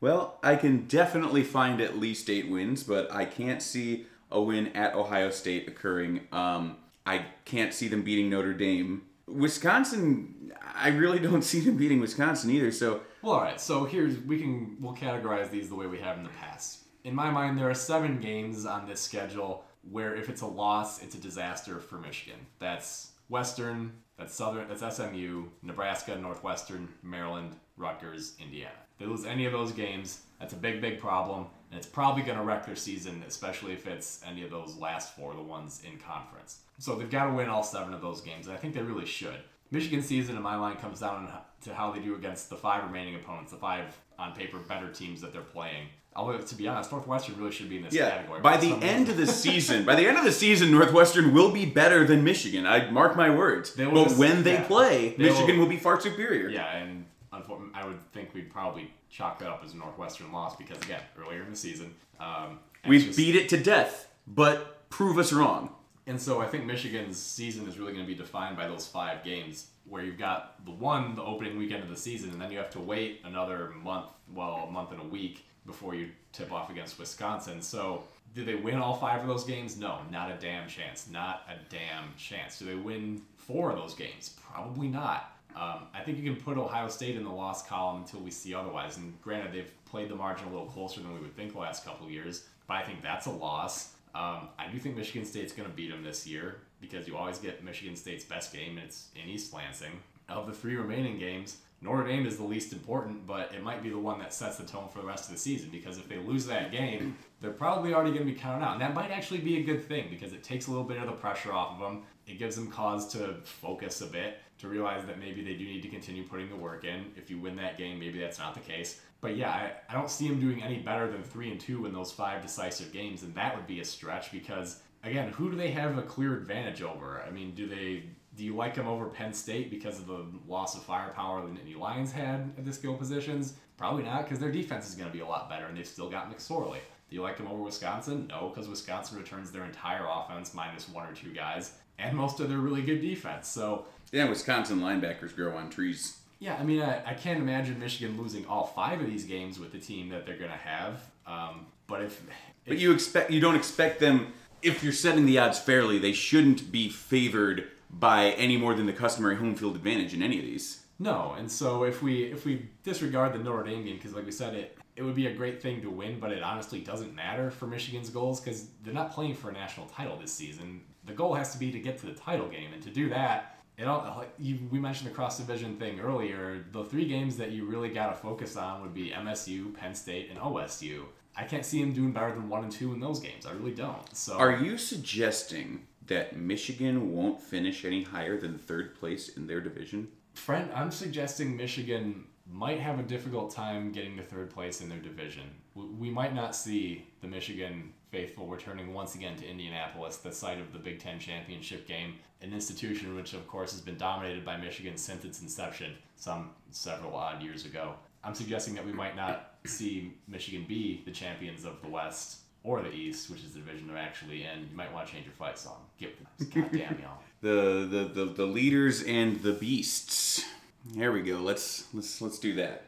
Well, 0.00 0.38
I 0.42 0.56
can 0.56 0.86
definitely 0.86 1.42
find 1.42 1.80
at 1.80 1.98
least 1.98 2.30
eight 2.30 2.48
wins, 2.48 2.84
but 2.84 3.12
I 3.12 3.24
can't 3.24 3.60
see 3.60 4.06
a 4.30 4.40
win 4.40 4.68
at 4.68 4.94
Ohio 4.94 5.30
State 5.30 5.66
occurring. 5.66 6.28
Um, 6.30 6.76
I 7.04 7.26
can't 7.44 7.74
see 7.74 7.88
them 7.88 8.02
beating 8.02 8.30
Notre 8.30 8.52
Dame. 8.52 9.02
Wisconsin, 9.26 10.52
I 10.74 10.88
really 10.88 11.18
don't 11.18 11.42
see 11.52 11.60
them 11.60 11.76
beating 11.76 12.00
Wisconsin 12.00 12.50
either. 12.50 12.70
So, 12.70 13.00
Well, 13.22 13.32
all 13.32 13.40
right. 13.40 13.60
So 13.60 13.84
here's 13.84 14.18
we 14.20 14.38
can 14.38 14.76
we'll 14.80 14.94
categorize 14.94 15.50
these 15.50 15.68
the 15.68 15.74
way 15.74 15.86
we 15.86 15.98
have 15.98 16.16
in 16.16 16.22
the 16.22 16.30
past. 16.30 16.84
In 17.04 17.14
my 17.14 17.30
mind, 17.30 17.58
there 17.58 17.70
are 17.70 17.74
seven 17.74 18.20
games 18.20 18.66
on 18.66 18.86
this 18.86 19.00
schedule 19.00 19.64
where 19.90 20.14
if 20.14 20.28
it's 20.28 20.42
a 20.42 20.46
loss, 20.46 21.02
it's 21.02 21.14
a 21.14 21.20
disaster 21.20 21.78
for 21.80 21.98
Michigan. 21.98 22.38
That's 22.58 23.12
Western, 23.28 23.92
that's 24.18 24.34
Southern, 24.34 24.68
that's 24.68 24.96
SMU, 24.96 25.44
Nebraska, 25.62 26.16
Northwestern, 26.16 26.88
Maryland, 27.02 27.56
Rutgers, 27.76 28.34
Indiana. 28.40 28.72
If 28.92 28.98
They 28.98 29.06
lose 29.06 29.24
any 29.24 29.46
of 29.46 29.52
those 29.52 29.72
games, 29.72 30.22
that's 30.40 30.52
a 30.52 30.56
big, 30.56 30.80
big 30.80 30.98
problem, 30.98 31.46
and 31.70 31.78
it's 31.78 31.86
probably 31.86 32.22
going 32.22 32.38
to 32.38 32.44
wreck 32.44 32.66
their 32.66 32.76
season, 32.76 33.22
especially 33.26 33.72
if 33.72 33.86
it's 33.86 34.20
any 34.26 34.42
of 34.42 34.50
those 34.50 34.76
last 34.76 35.14
four, 35.14 35.34
the 35.34 35.42
ones 35.42 35.82
in 35.84 35.98
conference. 35.98 36.60
So 36.78 36.94
they've 36.94 37.10
got 37.10 37.26
to 37.26 37.32
win 37.32 37.48
all 37.48 37.62
seven 37.62 37.94
of 37.94 38.00
those 38.00 38.20
games, 38.20 38.46
and 38.46 38.56
I 38.56 38.58
think 38.58 38.74
they 38.74 38.82
really 38.82 39.06
should. 39.06 39.40
Michigan 39.70 40.02
season, 40.02 40.36
in 40.36 40.42
my 40.42 40.56
mind, 40.56 40.78
comes 40.80 41.00
down 41.00 41.30
to 41.62 41.74
how 41.74 41.90
they 41.92 42.00
do 42.00 42.14
against 42.14 42.48
the 42.50 42.56
five 42.56 42.84
remaining 42.84 43.14
opponents, 43.16 43.50
the 43.52 43.58
five 43.58 43.84
on 44.18 44.32
paper 44.32 44.58
better 44.58 44.90
teams 44.90 45.20
that 45.20 45.32
they're 45.32 45.42
playing. 45.42 45.86
Although, 46.16 46.38
to 46.38 46.54
be 46.56 46.66
honest, 46.66 46.90
Northwestern 46.90 47.36
really 47.36 47.52
should 47.52 47.68
be 47.68 47.76
in 47.76 47.82
this 47.84 47.94
yeah, 47.94 48.10
category. 48.10 48.40
by 48.40 48.56
the 48.56 48.72
end 48.72 49.08
reason. 49.08 49.10
of 49.10 49.16
the 49.18 49.26
season, 49.26 49.84
by 49.84 49.94
the 49.94 50.06
end 50.08 50.16
of 50.18 50.24
the 50.24 50.32
season, 50.32 50.70
Northwestern 50.72 51.32
will 51.32 51.52
be 51.52 51.64
better 51.66 52.04
than 52.06 52.24
Michigan. 52.24 52.66
I 52.66 52.90
mark 52.90 53.14
my 53.16 53.30
words. 53.30 53.76
Will 53.76 53.92
But 53.92 54.04
just- 54.04 54.18
when 54.18 54.42
they 54.42 54.54
yeah. 54.54 54.64
play, 54.66 55.10
They 55.16 55.24
Michigan 55.28 55.58
will 55.58 55.68
be 55.68 55.76
far 55.76 56.00
superior. 56.00 56.48
Yeah, 56.48 56.76
and 56.76 57.04
I 57.32 57.84
would 57.86 57.98
think 58.12 58.34
we'd 58.34 58.50
probably 58.50 58.90
chalk 59.10 59.38
that 59.38 59.48
up 59.48 59.62
as 59.64 59.74
a 59.74 59.76
Northwestern 59.76 60.32
loss 60.32 60.56
because, 60.56 60.78
again, 60.82 61.00
earlier 61.20 61.42
in 61.42 61.50
the 61.50 61.56
season, 61.56 61.94
um, 62.18 62.58
We 62.86 62.98
just- 63.04 63.16
beat 63.16 63.36
it 63.36 63.48
to 63.50 63.56
death, 63.62 64.08
but 64.26 64.88
prove 64.90 65.18
us 65.18 65.32
wrong. 65.32 65.70
And 66.08 66.18
so 66.18 66.40
I 66.40 66.46
think 66.46 66.64
Michigan's 66.64 67.20
season 67.20 67.68
is 67.68 67.78
really 67.78 67.92
going 67.92 68.04
to 68.04 68.10
be 68.10 68.18
defined 68.18 68.56
by 68.56 68.66
those 68.66 68.86
five 68.86 69.22
games, 69.22 69.66
where 69.86 70.02
you've 70.02 70.18
got 70.18 70.64
the 70.64 70.70
one, 70.70 71.14
the 71.14 71.22
opening 71.22 71.58
weekend 71.58 71.82
of 71.82 71.90
the 71.90 71.96
season, 71.96 72.30
and 72.30 72.40
then 72.40 72.50
you 72.50 72.56
have 72.56 72.70
to 72.70 72.80
wait 72.80 73.20
another 73.24 73.72
month, 73.82 74.06
well, 74.34 74.66
a 74.68 74.70
month 74.70 74.90
and 74.90 75.02
a 75.02 75.04
week 75.04 75.44
before 75.66 75.94
you 75.94 76.08
tip 76.32 76.50
off 76.50 76.70
against 76.70 76.98
Wisconsin. 76.98 77.60
So 77.60 78.04
do 78.34 78.42
they 78.42 78.54
win 78.54 78.76
all 78.76 78.96
five 78.96 79.20
of 79.20 79.26
those 79.26 79.44
games? 79.44 79.76
No, 79.76 79.98
not 80.10 80.30
a 80.30 80.36
damn 80.36 80.66
chance. 80.66 81.08
Not 81.10 81.46
a 81.46 81.56
damn 81.70 82.14
chance. 82.16 82.58
Do 82.58 82.64
they 82.64 82.74
win 82.74 83.20
four 83.36 83.70
of 83.70 83.76
those 83.76 83.94
games? 83.94 84.34
Probably 84.50 84.88
not. 84.88 85.34
Um, 85.54 85.88
I 85.92 86.00
think 86.02 86.16
you 86.16 86.24
can 86.24 86.40
put 86.40 86.56
Ohio 86.56 86.88
State 86.88 87.16
in 87.16 87.24
the 87.24 87.30
loss 87.30 87.66
column 87.66 87.98
until 87.98 88.20
we 88.20 88.30
see 88.30 88.54
otherwise. 88.54 88.96
And 88.96 89.20
granted, 89.20 89.52
they've 89.52 89.72
played 89.84 90.08
the 90.08 90.14
margin 90.14 90.46
a 90.48 90.50
little 90.50 90.68
closer 90.68 91.00
than 91.00 91.12
we 91.12 91.20
would 91.20 91.36
think 91.36 91.52
the 91.52 91.58
last 91.58 91.84
couple 91.84 92.06
of 92.06 92.12
years, 92.12 92.46
but 92.66 92.78
I 92.78 92.82
think 92.82 93.02
that's 93.02 93.26
a 93.26 93.30
loss. 93.30 93.94
Um, 94.18 94.48
I 94.58 94.66
do 94.66 94.78
think 94.78 94.96
Michigan 94.96 95.24
State's 95.24 95.52
going 95.52 95.68
to 95.68 95.74
beat 95.74 95.92
them 95.92 96.02
this 96.02 96.26
year 96.26 96.56
because 96.80 97.06
you 97.06 97.16
always 97.16 97.38
get 97.38 97.62
Michigan 97.62 97.94
State's 97.94 98.24
best 98.24 98.52
game, 98.52 98.76
and 98.76 98.86
it's 98.86 99.08
in 99.14 99.28
East 99.28 99.54
Lansing. 99.54 99.92
Of 100.28 100.46
the 100.46 100.52
three 100.52 100.74
remaining 100.74 101.18
games, 101.18 101.58
Notre 101.80 102.04
Dame 102.04 102.26
is 102.26 102.36
the 102.36 102.42
least 102.42 102.72
important, 102.72 103.26
but 103.26 103.54
it 103.54 103.62
might 103.62 103.82
be 103.82 103.90
the 103.90 103.98
one 103.98 104.18
that 104.18 104.34
sets 104.34 104.56
the 104.56 104.64
tone 104.64 104.88
for 104.88 105.00
the 105.00 105.06
rest 105.06 105.26
of 105.26 105.30
the 105.30 105.38
season 105.38 105.70
because 105.70 105.96
if 105.96 106.08
they 106.08 106.18
lose 106.18 106.44
that 106.46 106.72
game, 106.72 107.16
they're 107.40 107.52
probably 107.52 107.94
already 107.94 108.10
going 108.10 108.26
to 108.26 108.32
be 108.32 108.38
counted 108.38 108.64
out. 108.64 108.72
And 108.72 108.80
that 108.80 108.92
might 108.92 109.12
actually 109.12 109.38
be 109.38 109.58
a 109.58 109.62
good 109.62 109.84
thing 109.84 110.08
because 110.10 110.32
it 110.32 110.42
takes 110.42 110.66
a 110.66 110.70
little 110.70 110.84
bit 110.84 110.98
of 110.98 111.06
the 111.06 111.12
pressure 111.12 111.52
off 111.52 111.74
of 111.74 111.78
them. 111.78 112.02
It 112.26 112.38
gives 112.38 112.56
them 112.56 112.68
cause 112.70 113.10
to 113.12 113.36
focus 113.44 114.00
a 114.00 114.06
bit, 114.06 114.38
to 114.58 114.68
realize 114.68 115.06
that 115.06 115.20
maybe 115.20 115.42
they 115.42 115.54
do 115.54 115.64
need 115.64 115.82
to 115.82 115.88
continue 115.88 116.24
putting 116.24 116.50
the 116.50 116.56
work 116.56 116.84
in. 116.84 117.06
If 117.16 117.30
you 117.30 117.38
win 117.38 117.54
that 117.56 117.78
game, 117.78 118.00
maybe 118.00 118.18
that's 118.18 118.40
not 118.40 118.54
the 118.54 118.60
case. 118.60 119.00
But 119.20 119.36
yeah, 119.36 119.50
I, 119.50 119.72
I 119.88 119.94
don't 119.94 120.10
see 120.10 120.28
them 120.28 120.40
doing 120.40 120.62
any 120.62 120.78
better 120.78 121.10
than 121.10 121.22
3 121.22 121.50
and 121.50 121.60
2 121.60 121.86
in 121.86 121.92
those 121.92 122.12
five 122.12 122.40
decisive 122.40 122.92
games, 122.92 123.22
and 123.22 123.34
that 123.34 123.56
would 123.56 123.66
be 123.66 123.80
a 123.80 123.84
stretch 123.84 124.30
because, 124.30 124.80
again, 125.02 125.30
who 125.30 125.50
do 125.50 125.56
they 125.56 125.70
have 125.72 125.98
a 125.98 126.02
clear 126.02 126.36
advantage 126.36 126.82
over? 126.82 127.22
I 127.26 127.30
mean, 127.30 127.54
do 127.54 127.66
they. 127.68 128.04
Do 128.36 128.44
you 128.44 128.54
like 128.54 128.76
them 128.76 128.86
over 128.86 129.06
Penn 129.06 129.32
State 129.32 129.68
because 129.68 129.98
of 129.98 130.06
the 130.06 130.24
loss 130.46 130.76
of 130.76 130.84
firepower 130.84 131.42
that 131.42 131.64
the 131.64 131.74
Lions 131.74 132.12
had 132.12 132.52
at 132.56 132.64
the 132.64 132.72
skill 132.72 132.94
positions? 132.94 133.54
Probably 133.76 134.04
not, 134.04 134.22
because 134.24 134.38
their 134.38 134.52
defense 134.52 134.88
is 134.88 134.94
going 134.94 135.10
to 135.10 135.12
be 135.12 135.22
a 135.22 135.26
lot 135.26 135.48
better, 135.50 135.66
and 135.66 135.76
they've 135.76 135.84
still 135.84 136.08
got 136.08 136.30
McSorley. 136.30 136.78
Do 137.10 137.16
you 137.16 137.22
like 137.22 137.36
them 137.36 137.48
over 137.48 137.60
Wisconsin? 137.62 138.28
No, 138.28 138.48
because 138.50 138.68
Wisconsin 138.68 139.18
returns 139.18 139.50
their 139.50 139.64
entire 139.64 140.06
offense 140.08 140.54
minus 140.54 140.88
one 140.88 141.08
or 141.08 141.14
two 141.14 141.32
guys, 141.32 141.72
and 141.98 142.16
most 142.16 142.38
of 142.38 142.48
their 142.48 142.58
really 142.58 142.82
good 142.82 143.00
defense. 143.00 143.48
So, 143.48 143.86
Yeah, 144.12 144.28
Wisconsin 144.28 144.78
linebackers 144.78 145.34
grow 145.34 145.56
on 145.56 145.68
trees. 145.68 146.17
Yeah, 146.38 146.56
I 146.58 146.62
mean, 146.62 146.82
I, 146.82 147.10
I 147.10 147.14
can't 147.14 147.40
imagine 147.40 147.78
Michigan 147.78 148.20
losing 148.20 148.46
all 148.46 148.66
five 148.66 149.00
of 149.00 149.06
these 149.06 149.24
games 149.24 149.58
with 149.58 149.72
the 149.72 149.78
team 149.78 150.08
that 150.10 150.26
they're 150.26 150.36
going 150.36 150.50
to 150.50 150.56
have. 150.56 151.00
Um, 151.26 151.66
but 151.86 152.02
if, 152.02 152.22
But 152.66 152.78
you 152.78 152.92
expect 152.92 153.30
you 153.30 153.40
don't 153.40 153.56
expect 153.56 154.00
them 154.00 154.32
if 154.62 154.82
you're 154.82 154.92
setting 154.92 155.26
the 155.26 155.38
odds 155.38 155.58
fairly, 155.58 155.98
they 155.98 156.12
shouldn't 156.12 156.70
be 156.70 156.88
favored 156.88 157.68
by 157.90 158.30
any 158.32 158.56
more 158.56 158.74
than 158.74 158.86
the 158.86 158.92
customary 158.92 159.36
home 159.36 159.54
field 159.54 159.76
advantage 159.76 160.14
in 160.14 160.22
any 160.22 160.38
of 160.38 160.44
these. 160.44 160.82
No, 160.98 161.34
and 161.38 161.50
so 161.50 161.84
if 161.84 162.02
we 162.02 162.24
if 162.24 162.44
we 162.44 162.68
disregard 162.82 163.32
the 163.32 163.38
Notre 163.38 163.64
Dame 163.64 163.84
game 163.84 163.96
because 163.96 164.14
like 164.14 164.26
we 164.26 164.32
said 164.32 164.54
it 164.54 164.76
it 164.96 165.02
would 165.02 165.14
be 165.14 165.28
a 165.28 165.32
great 165.32 165.62
thing 165.62 165.80
to 165.82 165.90
win, 165.90 166.18
but 166.18 166.32
it 166.32 166.42
honestly 166.42 166.80
doesn't 166.80 167.14
matter 167.14 167.52
for 167.52 167.68
Michigan's 167.68 168.10
goals 168.10 168.40
because 168.40 168.66
they're 168.82 168.92
not 168.92 169.12
playing 169.12 169.34
for 169.34 169.50
a 169.50 169.52
national 169.52 169.86
title 169.86 170.16
this 170.16 170.32
season. 170.32 170.80
The 171.04 171.12
goal 171.12 171.34
has 171.34 171.52
to 171.52 171.58
be 171.58 171.70
to 171.70 171.78
get 171.78 171.98
to 172.00 172.06
the 172.06 172.14
title 172.14 172.48
game, 172.48 172.72
and 172.72 172.82
to 172.82 172.90
do 172.90 173.08
that, 173.10 173.57
it 173.78 173.86
all 173.86 174.00
uh, 174.00 174.18
like 174.18 174.34
you, 174.38 174.58
we 174.70 174.78
mentioned 174.78 175.08
the 175.08 175.14
cross 175.14 175.38
division 175.38 175.76
thing 175.76 176.00
earlier. 176.00 176.64
The 176.72 176.84
three 176.84 177.06
games 177.06 177.36
that 177.36 177.52
you 177.52 177.64
really 177.64 177.88
got 177.88 178.08
to 178.08 178.14
focus 178.14 178.56
on 178.56 178.82
would 178.82 178.92
be 178.92 179.10
MSU, 179.10 179.74
Penn 179.74 179.94
State, 179.94 180.30
and 180.30 180.38
OSU. 180.38 181.04
I 181.36 181.44
can't 181.44 181.64
see 181.64 181.80
them 181.80 181.92
doing 181.92 182.10
better 182.12 182.32
than 182.32 182.48
one 182.48 182.64
and 182.64 182.72
two 182.72 182.92
in 182.92 182.98
those 182.98 183.20
games. 183.20 183.46
I 183.46 183.52
really 183.52 183.74
don't. 183.74 184.14
So 184.14 184.36
Are 184.36 184.56
you 184.56 184.76
suggesting 184.76 185.86
that 186.08 186.36
Michigan 186.36 187.14
won't 187.14 187.40
finish 187.40 187.84
any 187.84 188.02
higher 188.02 188.36
than 188.36 188.58
third 188.58 188.98
place 188.98 189.28
in 189.36 189.46
their 189.46 189.60
division? 189.60 190.08
Friend, 190.34 190.68
I'm 190.74 190.90
suggesting 190.90 191.56
Michigan 191.56 192.24
might 192.50 192.80
have 192.80 192.98
a 192.98 193.02
difficult 193.02 193.54
time 193.54 193.92
getting 193.92 194.16
to 194.16 194.22
third 194.22 194.50
place 194.50 194.80
in 194.80 194.88
their 194.88 194.98
division. 194.98 195.44
We 195.74 196.10
might 196.10 196.34
not 196.34 196.56
see 196.56 197.06
the 197.20 197.28
Michigan 197.28 197.92
faithful 198.10 198.46
returning 198.46 198.94
once 198.94 199.14
again 199.14 199.36
to 199.36 199.46
Indianapolis, 199.46 200.18
the 200.18 200.32
site 200.32 200.58
of 200.58 200.72
the 200.72 200.78
Big 200.78 200.98
Ten 201.00 201.18
championship 201.18 201.86
game, 201.86 202.14
an 202.42 202.52
institution 202.52 203.14
which, 203.14 203.34
of 203.34 203.46
course, 203.46 203.72
has 203.72 203.80
been 203.80 203.98
dominated 203.98 204.44
by 204.44 204.56
Michigan 204.56 204.96
since 204.96 205.24
its 205.24 205.42
inception, 205.42 205.94
some 206.16 206.50
several 206.70 207.14
odd 207.14 207.42
years 207.42 207.64
ago. 207.64 207.94
I'm 208.24 208.34
suggesting 208.34 208.74
that 208.74 208.84
we 208.84 208.92
might 208.92 209.16
not 209.16 209.54
see 209.64 210.14
Michigan 210.26 210.64
be 210.68 211.02
the 211.04 211.10
champions 211.10 211.64
of 211.64 211.80
the 211.82 211.88
West 211.88 212.38
or 212.64 212.82
the 212.82 212.92
East, 212.92 213.30
which 213.30 213.44
is 213.44 213.52
the 213.52 213.60
division 213.60 213.88
they're 213.88 213.96
actually 213.96 214.44
in. 214.44 214.68
You 214.70 214.76
might 214.76 214.92
want 214.92 215.06
to 215.06 215.12
change 215.12 215.24
your 215.24 215.34
fight 215.34 215.58
song. 215.58 215.78
Get, 215.98 216.18
God 216.54 216.70
damn 216.72 216.98
y'all. 217.00 217.18
The, 217.40 217.86
the 217.88 218.24
the 218.24 218.32
the 218.32 218.46
leaders 218.46 219.04
and 219.04 219.40
the 219.42 219.52
beasts. 219.52 220.44
There 220.84 221.12
we 221.12 221.22
go. 221.22 221.36
Let's 221.36 221.84
let's 221.94 222.20
let's 222.20 222.40
do 222.40 222.54
that. 222.54 222.87